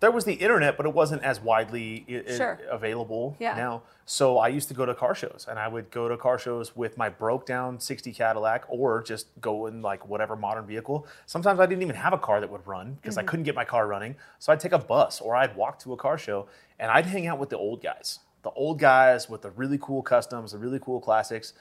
[0.00, 3.56] there was the internet, but it wasn't as widely i- i- available Yeah.
[3.56, 3.82] now.
[4.04, 6.74] So I used to go to car shows, and I would go to car shows
[6.76, 11.06] with my broke down '60 Cadillac, or just go in like whatever modern vehicle.
[11.26, 13.26] Sometimes I didn't even have a car that would run because Mm-hmm.
[13.28, 14.16] I couldn't get my car running.
[14.38, 16.46] So I'd take a bus, or I'd walk to a car show,
[16.78, 20.02] and I'd hang out with the old guys, the old guys with the really cool
[20.02, 21.52] customs, the really cool classics.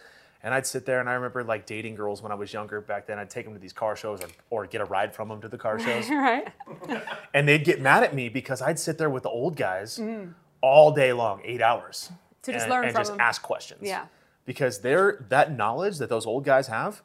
[0.44, 3.08] And I'd sit there, and I remember like dating girls when I was younger back
[3.08, 3.18] then.
[3.20, 5.48] I'd take them to these car shows, or, or get a ride from them to
[5.48, 6.48] the car shows Right.
[7.34, 10.00] and they'd get mad at me because I'd sit there with the old guys
[10.62, 12.18] all day long, eight hours, Mm.
[12.44, 13.20] To just and, learn and from just them.
[13.20, 13.82] ask questions.
[13.84, 14.06] Yeah.
[14.48, 17.04] Because they're that knowledge that those old guys have,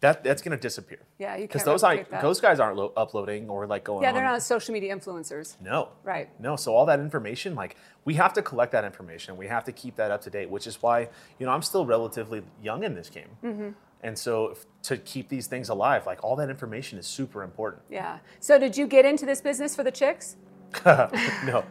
[0.00, 0.98] that that's gonna disappear.
[0.98, 1.22] Mm-hmm.
[1.22, 2.22] Yeah, you because can't those I, replicate that.
[2.22, 4.02] those guys aren't lo- uploading or like going.
[4.02, 4.34] Yeah, they're on.
[4.34, 5.56] not social media influencers.
[5.60, 5.88] No.
[6.04, 6.28] Right.
[6.38, 6.54] No.
[6.54, 9.38] So all that information, like we have to collect that information.
[9.38, 11.86] We have to keep that up to date, which is why you know I'm still
[11.86, 13.30] relatively young in this game.
[13.42, 13.70] Mm-hmm.
[14.02, 17.82] And so if, to keep these things alive, like all that information is super important.
[17.88, 18.18] Yeah.
[18.38, 20.36] So did you get into this business for the chicks?
[20.84, 21.64] No.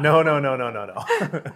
[0.00, 0.22] no.
[0.22, 0.38] No.
[0.40, 0.56] No.
[0.56, 0.70] No.
[0.70, 0.84] No.
[0.86, 1.42] No.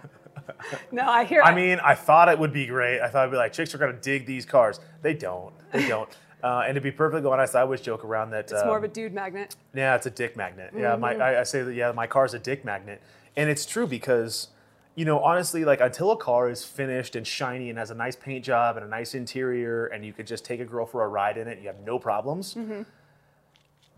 [0.91, 1.41] No, I hear.
[1.41, 2.99] I mean, I thought it would be great.
[3.01, 4.79] I thought it'd be like chicks are gonna dig these cars.
[5.01, 5.53] They don't.
[5.71, 6.09] They don't.
[6.43, 8.51] Uh, and to be perfectly honest, I always joke around that.
[8.51, 9.55] it's more of um, a dude magnet.
[9.73, 10.73] Yeah, it's a dick magnet.
[10.77, 11.73] Yeah, my I, I say that.
[11.73, 13.01] Yeah, my car's a dick magnet,
[13.37, 14.49] and it's true because,
[14.95, 18.17] you know, honestly, like until a car is finished and shiny and has a nice
[18.17, 21.07] paint job and a nice interior, and you could just take a girl for a
[21.07, 22.57] ride in it, you have no problems.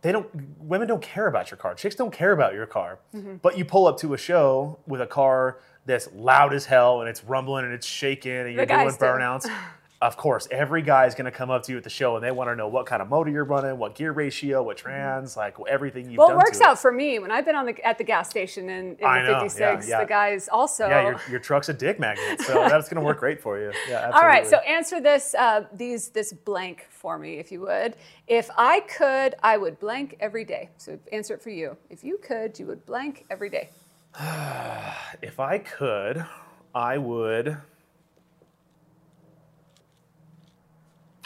[0.02, 0.30] they don't
[0.60, 1.74] women don't care about your car.
[1.74, 3.00] Chicks don't care about your car.
[3.42, 7.10] But you pull up to a show with a car that's loud as hell and
[7.10, 9.50] it's rumbling and it's shaking and you're doing burnouts.
[10.02, 12.24] Of course, every guy is going to come up to you at the show and
[12.24, 15.38] they want to know what kind of motor you're running, what gear ratio, what trans,
[15.38, 17.98] like everything you've Well, it works out for me when I've been on the at
[17.98, 19.58] the gas station in, in the 56.
[19.60, 20.04] yeah, yeah.
[20.04, 20.90] The guys also.
[20.90, 23.72] Yeah, your, your truck's a dick magnet, so that's going to work great for you.
[23.90, 24.20] Yeah, absolutely.
[24.20, 27.96] All right, so answer this uh, these this blank for me, if you would.
[28.28, 30.72] If I could, I would blank every day.
[30.78, 31.78] So answer it for you.
[31.90, 33.70] If you could, you would blank every day.
[35.22, 36.26] if I could,
[36.74, 37.58] I would.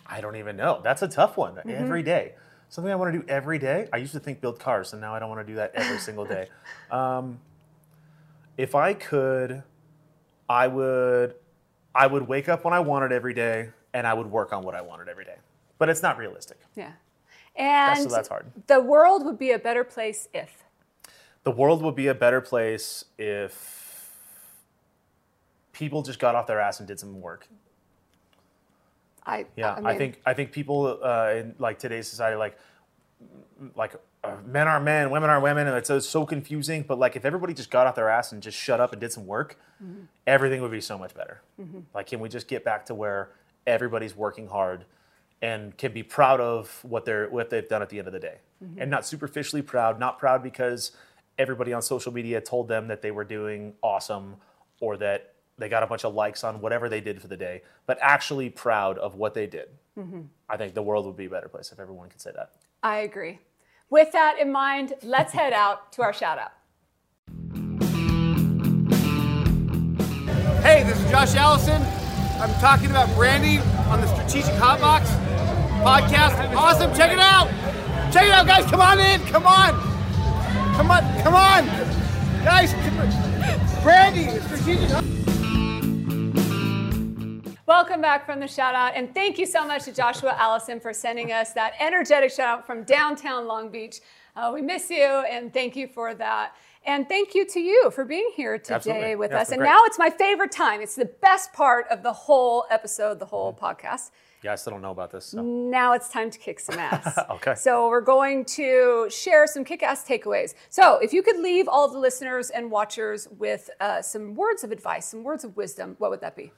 [0.06, 0.82] I don't even know.
[0.84, 1.56] That's a tough one.
[1.56, 1.70] Mm-hmm.
[1.70, 2.34] Every day.
[2.70, 3.88] Something I want to do every day.
[3.92, 5.98] I used to think build cars, and now I don't want to do that every
[6.00, 6.48] single day.
[6.92, 7.40] Um,
[8.58, 9.62] if I could,
[10.50, 11.36] I would,
[11.94, 14.74] I would wake up when I wanted every day, and I would work on what
[14.74, 15.36] I wanted every day.
[15.78, 16.58] But it's not realistic.
[16.76, 16.94] Yeah.
[17.56, 18.52] And so that's hard.
[18.66, 20.64] the world would be a better place if.
[21.44, 24.12] The world would be a better place if
[25.74, 27.48] people just got off their ass and did some work.
[29.26, 32.58] I, Yeah, I, mean, think I think people uh, in like today's society, like
[33.76, 36.84] like uh, men are men, women are women, and it's uh, so confusing.
[36.88, 39.12] But like, if everybody just got off their ass and just shut up and did
[39.12, 40.02] some work, Mm-hmm.
[40.28, 41.42] everything would be so much better.
[41.94, 43.30] Like, can we just get back to where
[43.66, 44.84] everybody's working hard
[45.42, 48.20] and can be proud of what they're what they've done at the end of the
[48.20, 48.82] day, Mm-hmm.
[48.82, 50.92] and not superficially proud, not proud because
[51.40, 54.36] everybody on social media told them that they were doing awesome
[54.82, 57.64] or that they got a bunch of likes on whatever they did for the day,
[57.86, 59.70] but actually proud of what they did.
[59.98, 60.22] Mm-hmm.
[60.50, 62.52] I think the world would be a better place if everyone could say that.
[62.84, 63.40] I agree.
[63.90, 66.52] With that in mind, let's head out to our shout out.
[70.62, 71.82] Hey, this is Josh Allison.
[72.42, 75.06] I'm talking about Brandi on the Strategic Hotbox
[75.82, 76.56] podcast.
[76.56, 77.48] Awesome, check it out.
[78.14, 78.66] Check it out, guys.
[78.70, 79.22] Come on in.
[79.28, 79.99] Come on.
[80.80, 81.04] Come on.
[81.24, 81.66] Come on.
[82.46, 82.72] Guys.
[83.84, 85.04] Brandi, Strategic Hot-
[87.68, 90.94] Welcome back from the shout out, and thank you so much to Joshua Allison for
[90.94, 94.00] sending us that energetic shout out from downtown Long Beach.
[94.38, 96.54] Uh, we miss you, and thank you for that.
[96.86, 99.16] And thank you to you for being here today Absolutely.
[99.18, 99.50] with Yeah, us.
[99.50, 99.68] And great.
[99.68, 100.80] now it's my favorite time.
[100.80, 103.66] It's the best part of the whole episode, the whole Mm-hmm.
[103.66, 104.12] podcast.
[104.42, 105.26] Yeah, I still don't know about this.
[105.26, 105.42] So.
[105.42, 107.20] Now it's time to kick some ass.
[107.30, 107.56] Okay.
[107.56, 110.56] So we're going to share some kick-ass takeaways.
[110.70, 114.72] So if you could leave all the listeners and watchers with uh, some words of
[114.72, 116.52] advice, some words of wisdom, what would that be?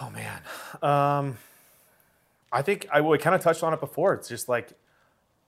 [0.00, 0.40] Oh man,
[0.82, 1.36] um,
[2.50, 4.14] I think I we kind of touched on it before.
[4.14, 4.72] It's just like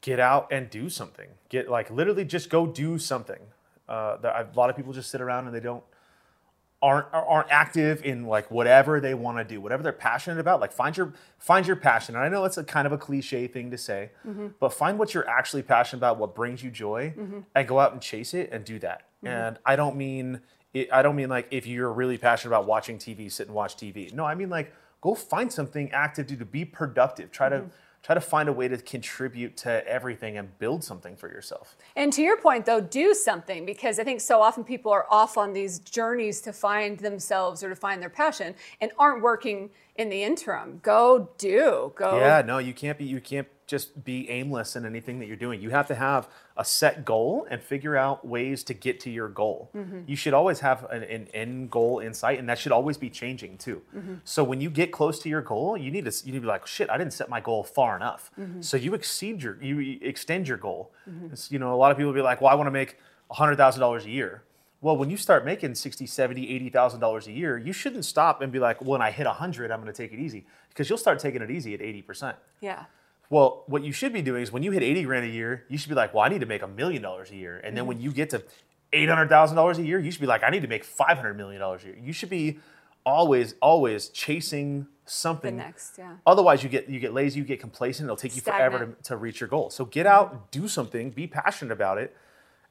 [0.02, 1.28] get out and do something.
[1.48, 3.40] Get like literally just go do something.
[3.88, 5.84] Uh, a lot of people just sit around and they don't
[6.82, 10.60] aren't aren't active in like whatever they want to do, whatever they're passionate about.
[10.60, 12.14] Like find your find your passion.
[12.14, 14.48] And I know it's a kind of a cliche thing to say, mm-hmm.
[14.60, 17.40] but find what you're actually passionate about, what brings you joy, mm-hmm.
[17.54, 19.02] and go out and chase it and do that.
[19.18, 19.28] Mm-hmm.
[19.28, 20.40] And I don't mean
[20.74, 23.76] it, I don't mean like if you're really passionate about watching TV, sit and watch
[23.76, 24.12] TV.
[24.12, 26.44] No, I mean like go find something active to do.
[26.44, 27.30] Be productive.
[27.30, 27.64] Try to
[28.04, 31.76] try to find a way to contribute to everything and build something for yourself.
[31.96, 35.38] And to your point, though, do something because I think so often people are off
[35.38, 40.10] on these journeys to find themselves or to find their passion and aren't working in
[40.10, 40.80] the interim.
[40.82, 41.92] Go do.
[41.96, 42.18] Go.
[42.18, 45.60] Yeah, no, you can't be you can't just be aimless in anything that you're doing.
[45.60, 49.28] You have to have a set goal and figure out ways to get to your
[49.28, 49.70] goal.
[49.74, 50.00] Mm-hmm.
[50.06, 53.10] You should always have an, an end goal in sight, and that should always be
[53.10, 53.82] changing too.
[53.96, 54.14] Mm-hmm.
[54.24, 56.46] So when you get close to your goal, you need to you need to be
[56.46, 58.30] like, shit, I didn't set my goal far enough.
[58.38, 58.60] Mm-hmm.
[58.60, 60.92] So you exceed your you extend your goal.
[61.32, 62.98] It's, you know, a lot of people be like, well, I want to make
[63.30, 64.42] hundred thousand dollars a year.
[64.80, 68.52] Well, when you start making 60, 70, 80,000 dollars a year, you shouldn't stop and
[68.52, 71.18] be like, when I hit 100, I'm going to take it easy because you'll start
[71.20, 72.34] taking it easy at 80%.
[72.60, 72.84] Yeah.
[73.30, 75.78] Well, what you should be doing is when you hit 80 grand a year, you
[75.78, 77.60] should be like, well, I need to make a million dollars a year.
[77.64, 78.04] And then when mm-hmm.
[78.04, 78.42] you get to
[78.92, 81.96] $800,000 a year, you should be like, I need to make $500 million a year.
[82.00, 82.58] You should be
[83.04, 85.56] always, always chasing something.
[85.56, 86.16] The next, yeah.
[86.26, 88.06] Otherwise, you get you get lazy, you get complacent.
[88.06, 89.70] It'll take you forever to, to reach your goal.
[89.70, 90.14] So get mm-hmm.
[90.14, 92.16] out, do something, be passionate about it,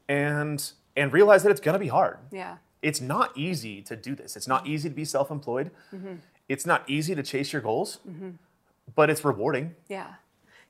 [0.08, 2.18] and and realize that it's going to be hard.
[2.32, 2.58] Yeah.
[2.82, 4.36] It's not easy to do this.
[4.36, 4.74] It's not mm-hmm.
[4.74, 5.72] easy to be self-employed.
[5.94, 6.16] Mm-hmm.
[6.50, 8.00] It's not easy to chase your goals,
[8.94, 9.76] but it's rewarding.
[9.88, 10.16] Yeah.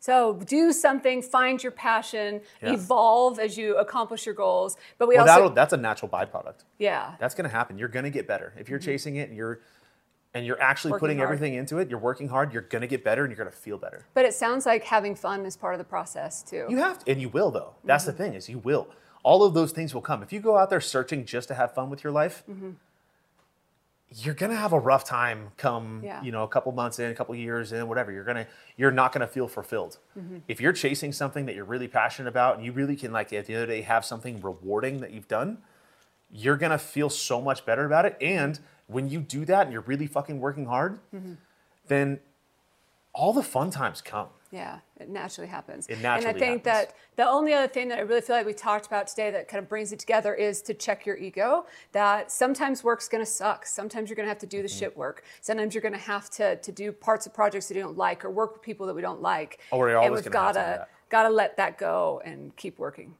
[0.03, 4.75] So do something, find your passion, evolve as you accomplish your goals.
[4.97, 6.65] But we Well, also that's a natural byproduct.
[6.77, 7.77] yeah, That's going to happen.
[7.77, 9.61] You're going to get better if you're chasing it and you're
[10.33, 10.93] and you're actually Mm-hmm.
[10.95, 11.27] Working putting hard.
[11.29, 11.89] everything into it.
[11.89, 12.51] You're working hard.
[12.51, 14.05] You're going to get better and you're going to feel better.
[14.13, 16.65] but it sounds like having fun is part of the process too.
[16.69, 17.75] You have to, and you will though.
[17.85, 18.11] That's Mm-hmm.
[18.11, 18.87] the thing is you will.
[19.23, 21.73] All of those things will come if you go out there searching just to have
[21.73, 22.43] fun with your life.
[22.51, 22.71] Mm-hmm.
[24.15, 26.21] You're gonna have a rough time come Yeah.
[26.21, 28.11] you know a couple months in, a couple years in, whatever.
[28.11, 28.47] You're gonna
[28.77, 29.97] you're not gonna feel fulfilled.
[30.17, 30.37] Mm-hmm.
[30.47, 33.45] If you're chasing something that you're really passionate about and you really can like at
[33.45, 35.59] the end of the day have something rewarding that you've done,
[36.31, 38.17] you're gonna feel so much better about it.
[38.21, 41.33] And when you do that and you're really fucking working hard, Mm-hmm.
[41.87, 42.19] then
[43.13, 44.27] all the fun times come.
[44.53, 45.87] Yeah, it naturally happens.
[45.87, 46.89] It naturally and I think happens.
[46.91, 49.47] that the only other thing that I really feel like we talked about today that
[49.47, 51.65] kind of brings it together is to check your ego.
[51.91, 53.65] That sometimes work's going to suck.
[53.65, 54.77] Sometimes you're going to have to do the Mm-hmm.
[54.77, 55.23] shit work.
[55.41, 58.23] Sometimes you're going to have to to do parts of projects that you don't like
[58.23, 59.59] or work with people that we don't like.
[59.71, 62.77] Oh, we're and always we've gonna have to gotta gotta let that go and keep
[62.77, 63.15] working.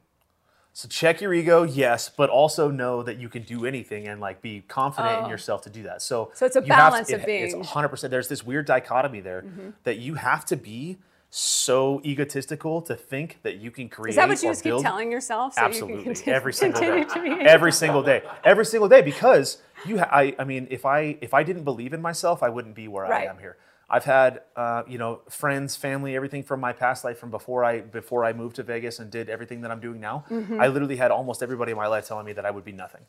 [0.72, 4.40] So check your ego, yes, but also know that you can do anything and like
[4.40, 5.28] be confident in Oh.
[5.30, 6.00] yourself to do that.
[6.02, 7.88] So, So it's a balance of it- being- It's 100.
[7.88, 9.44] percent There's this weird dichotomy there
[9.84, 10.98] that you have to be
[11.36, 14.10] so egotistical to think that you can create.
[14.10, 15.54] Is that what you just keep telling yourself?
[15.54, 18.64] So Absolutely, you can continue, every single day, continue to be every single day, every
[18.64, 19.02] single day.
[19.02, 22.50] Because you, ha- I, I mean, if I if I didn't believe in myself, I
[22.50, 23.26] wouldn't be where Right.
[23.26, 23.56] I am here.
[23.90, 27.80] I've had, uh, you know, friends, family, everything from my past life, from before I
[27.80, 30.24] before I moved to Vegas and did everything that I'm doing now.
[30.30, 30.60] Mm-hmm.
[30.60, 33.02] I literally had almost everybody in my life telling me that I would be nothing,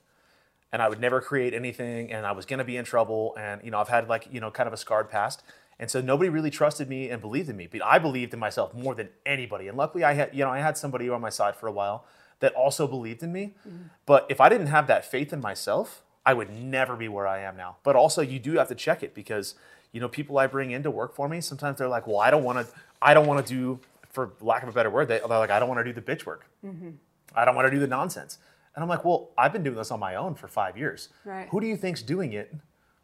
[0.74, 3.36] and I would never create anything, and I was going to be in trouble.
[3.38, 5.44] And you know, I've had like you know, kind of a scarred past.
[5.80, 8.74] And so nobody really trusted me and believed in me, but I believed in myself
[8.74, 9.68] more than anybody.
[9.68, 12.06] And luckily, I had you know I had somebody on my side for a while
[12.40, 13.56] that also believed in me.
[13.68, 13.90] Mm.
[14.06, 17.40] But if I didn't have that faith in myself, I would never be where I
[17.40, 17.78] am now.
[17.84, 19.56] But also, you do have to check it because
[19.92, 21.42] you know people I bring in to work for me.
[21.42, 22.74] Sometimes they're like, "Well, I don't want to.
[23.02, 25.60] I don't want to do, for lack of a better word, they, they're like, I
[25.60, 26.50] don't want to do the bitch work.
[26.66, 26.92] Mm-hmm.
[27.36, 28.40] I don't want to do the nonsense."
[28.76, 31.10] And I'm like, "Well, I've been doing this on my own for five years.
[31.24, 31.48] Right.
[31.50, 32.54] Who do you think's doing it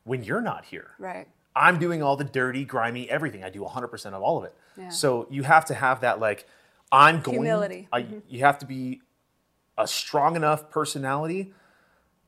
[0.04, 1.28] when you're not here?" right.
[1.56, 3.44] I'm doing all the dirty, grimy everything.
[3.44, 4.56] I do 100% of all of it.
[4.78, 4.90] Yeah.
[4.90, 6.48] So you have to have that like
[6.92, 7.88] I'm going Humility.
[7.92, 8.20] I, mm-hmm.
[8.28, 9.02] you have to be
[9.78, 11.54] a strong enough personality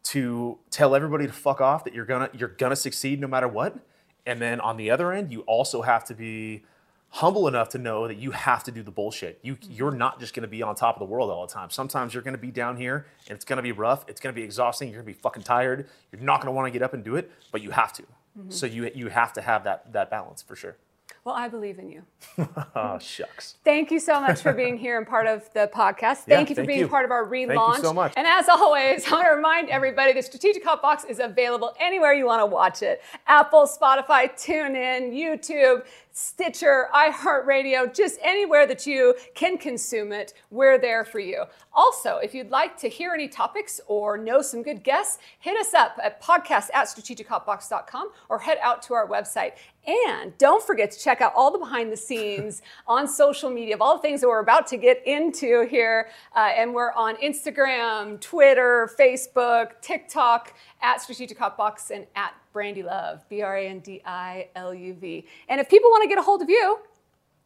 [0.03, 3.77] to tell everybody to fuck off that you're to you're to succeed no matter what.
[4.25, 6.63] And then on the other end, you also have to be
[7.09, 9.39] humble enough to know that you have to do the bullshit.
[9.41, 9.71] You mm-hmm.
[9.71, 11.69] you're not just to be on top of the world all the time.
[11.69, 14.05] Sometimes you're to be down here and it's to be rough.
[14.07, 14.89] It's to be exhausting.
[14.89, 15.87] You're to be fucking tired.
[16.11, 18.03] You're not to want to get up and do it, but you have to.
[18.49, 20.77] So you you have to have that that balance for sure.
[21.25, 22.03] Well, I believe in you.
[22.75, 23.55] Oh shucks.
[23.63, 26.23] Thank you so much for being here and part of the podcast.
[26.27, 26.87] Yeah, Thank you for thank being you.
[26.87, 27.55] part of our relaunch.
[27.55, 28.13] Thank you so much.
[28.17, 32.13] And as always, I want to remind everybody the Strategic Hot Box is available anywhere
[32.13, 39.15] you want to watch it Apple, Spotify, TuneIn, YouTube, Stitcher, iHeartRadio, just anywhere that you
[39.35, 40.33] can consume it.
[40.51, 41.43] We're there for you.
[41.73, 45.73] Also, if you'd like to hear any topics or know some good guests, hit us
[45.73, 49.53] up at podcast at strategichotbox.com or head out to our website.
[49.85, 53.81] And don't forget to check out all the behind the scenes on social media of
[53.81, 56.09] all the things that we're about to get into here.
[56.35, 62.83] Uh, and we're on Instagram, Twitter, Facebook, TikTok at Strategic Hot Box and at Brandi
[62.83, 65.25] Luv, B R A N D I L U V.
[65.49, 66.79] And if people want to get a hold of you,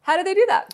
[0.01, 0.73] how do they do that?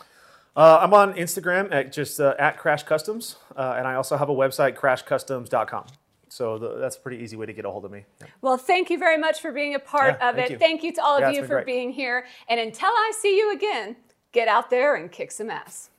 [0.56, 4.30] Uh, I'm on Instagram at just uh, at Krash Customs, uh, and I also have
[4.30, 5.86] a website krashcustoms.com.
[6.34, 8.06] So the, that's a pretty easy way to get a hold of me.
[8.20, 8.28] Yeah.
[8.42, 10.54] Well, thank you very much for being a part Yeah, of thank it.
[10.54, 10.58] you.
[10.58, 11.66] Thank you to all of you for great.
[11.68, 12.26] being here.
[12.50, 13.96] And until I see you again,
[14.32, 15.92] get out there and kick some ass.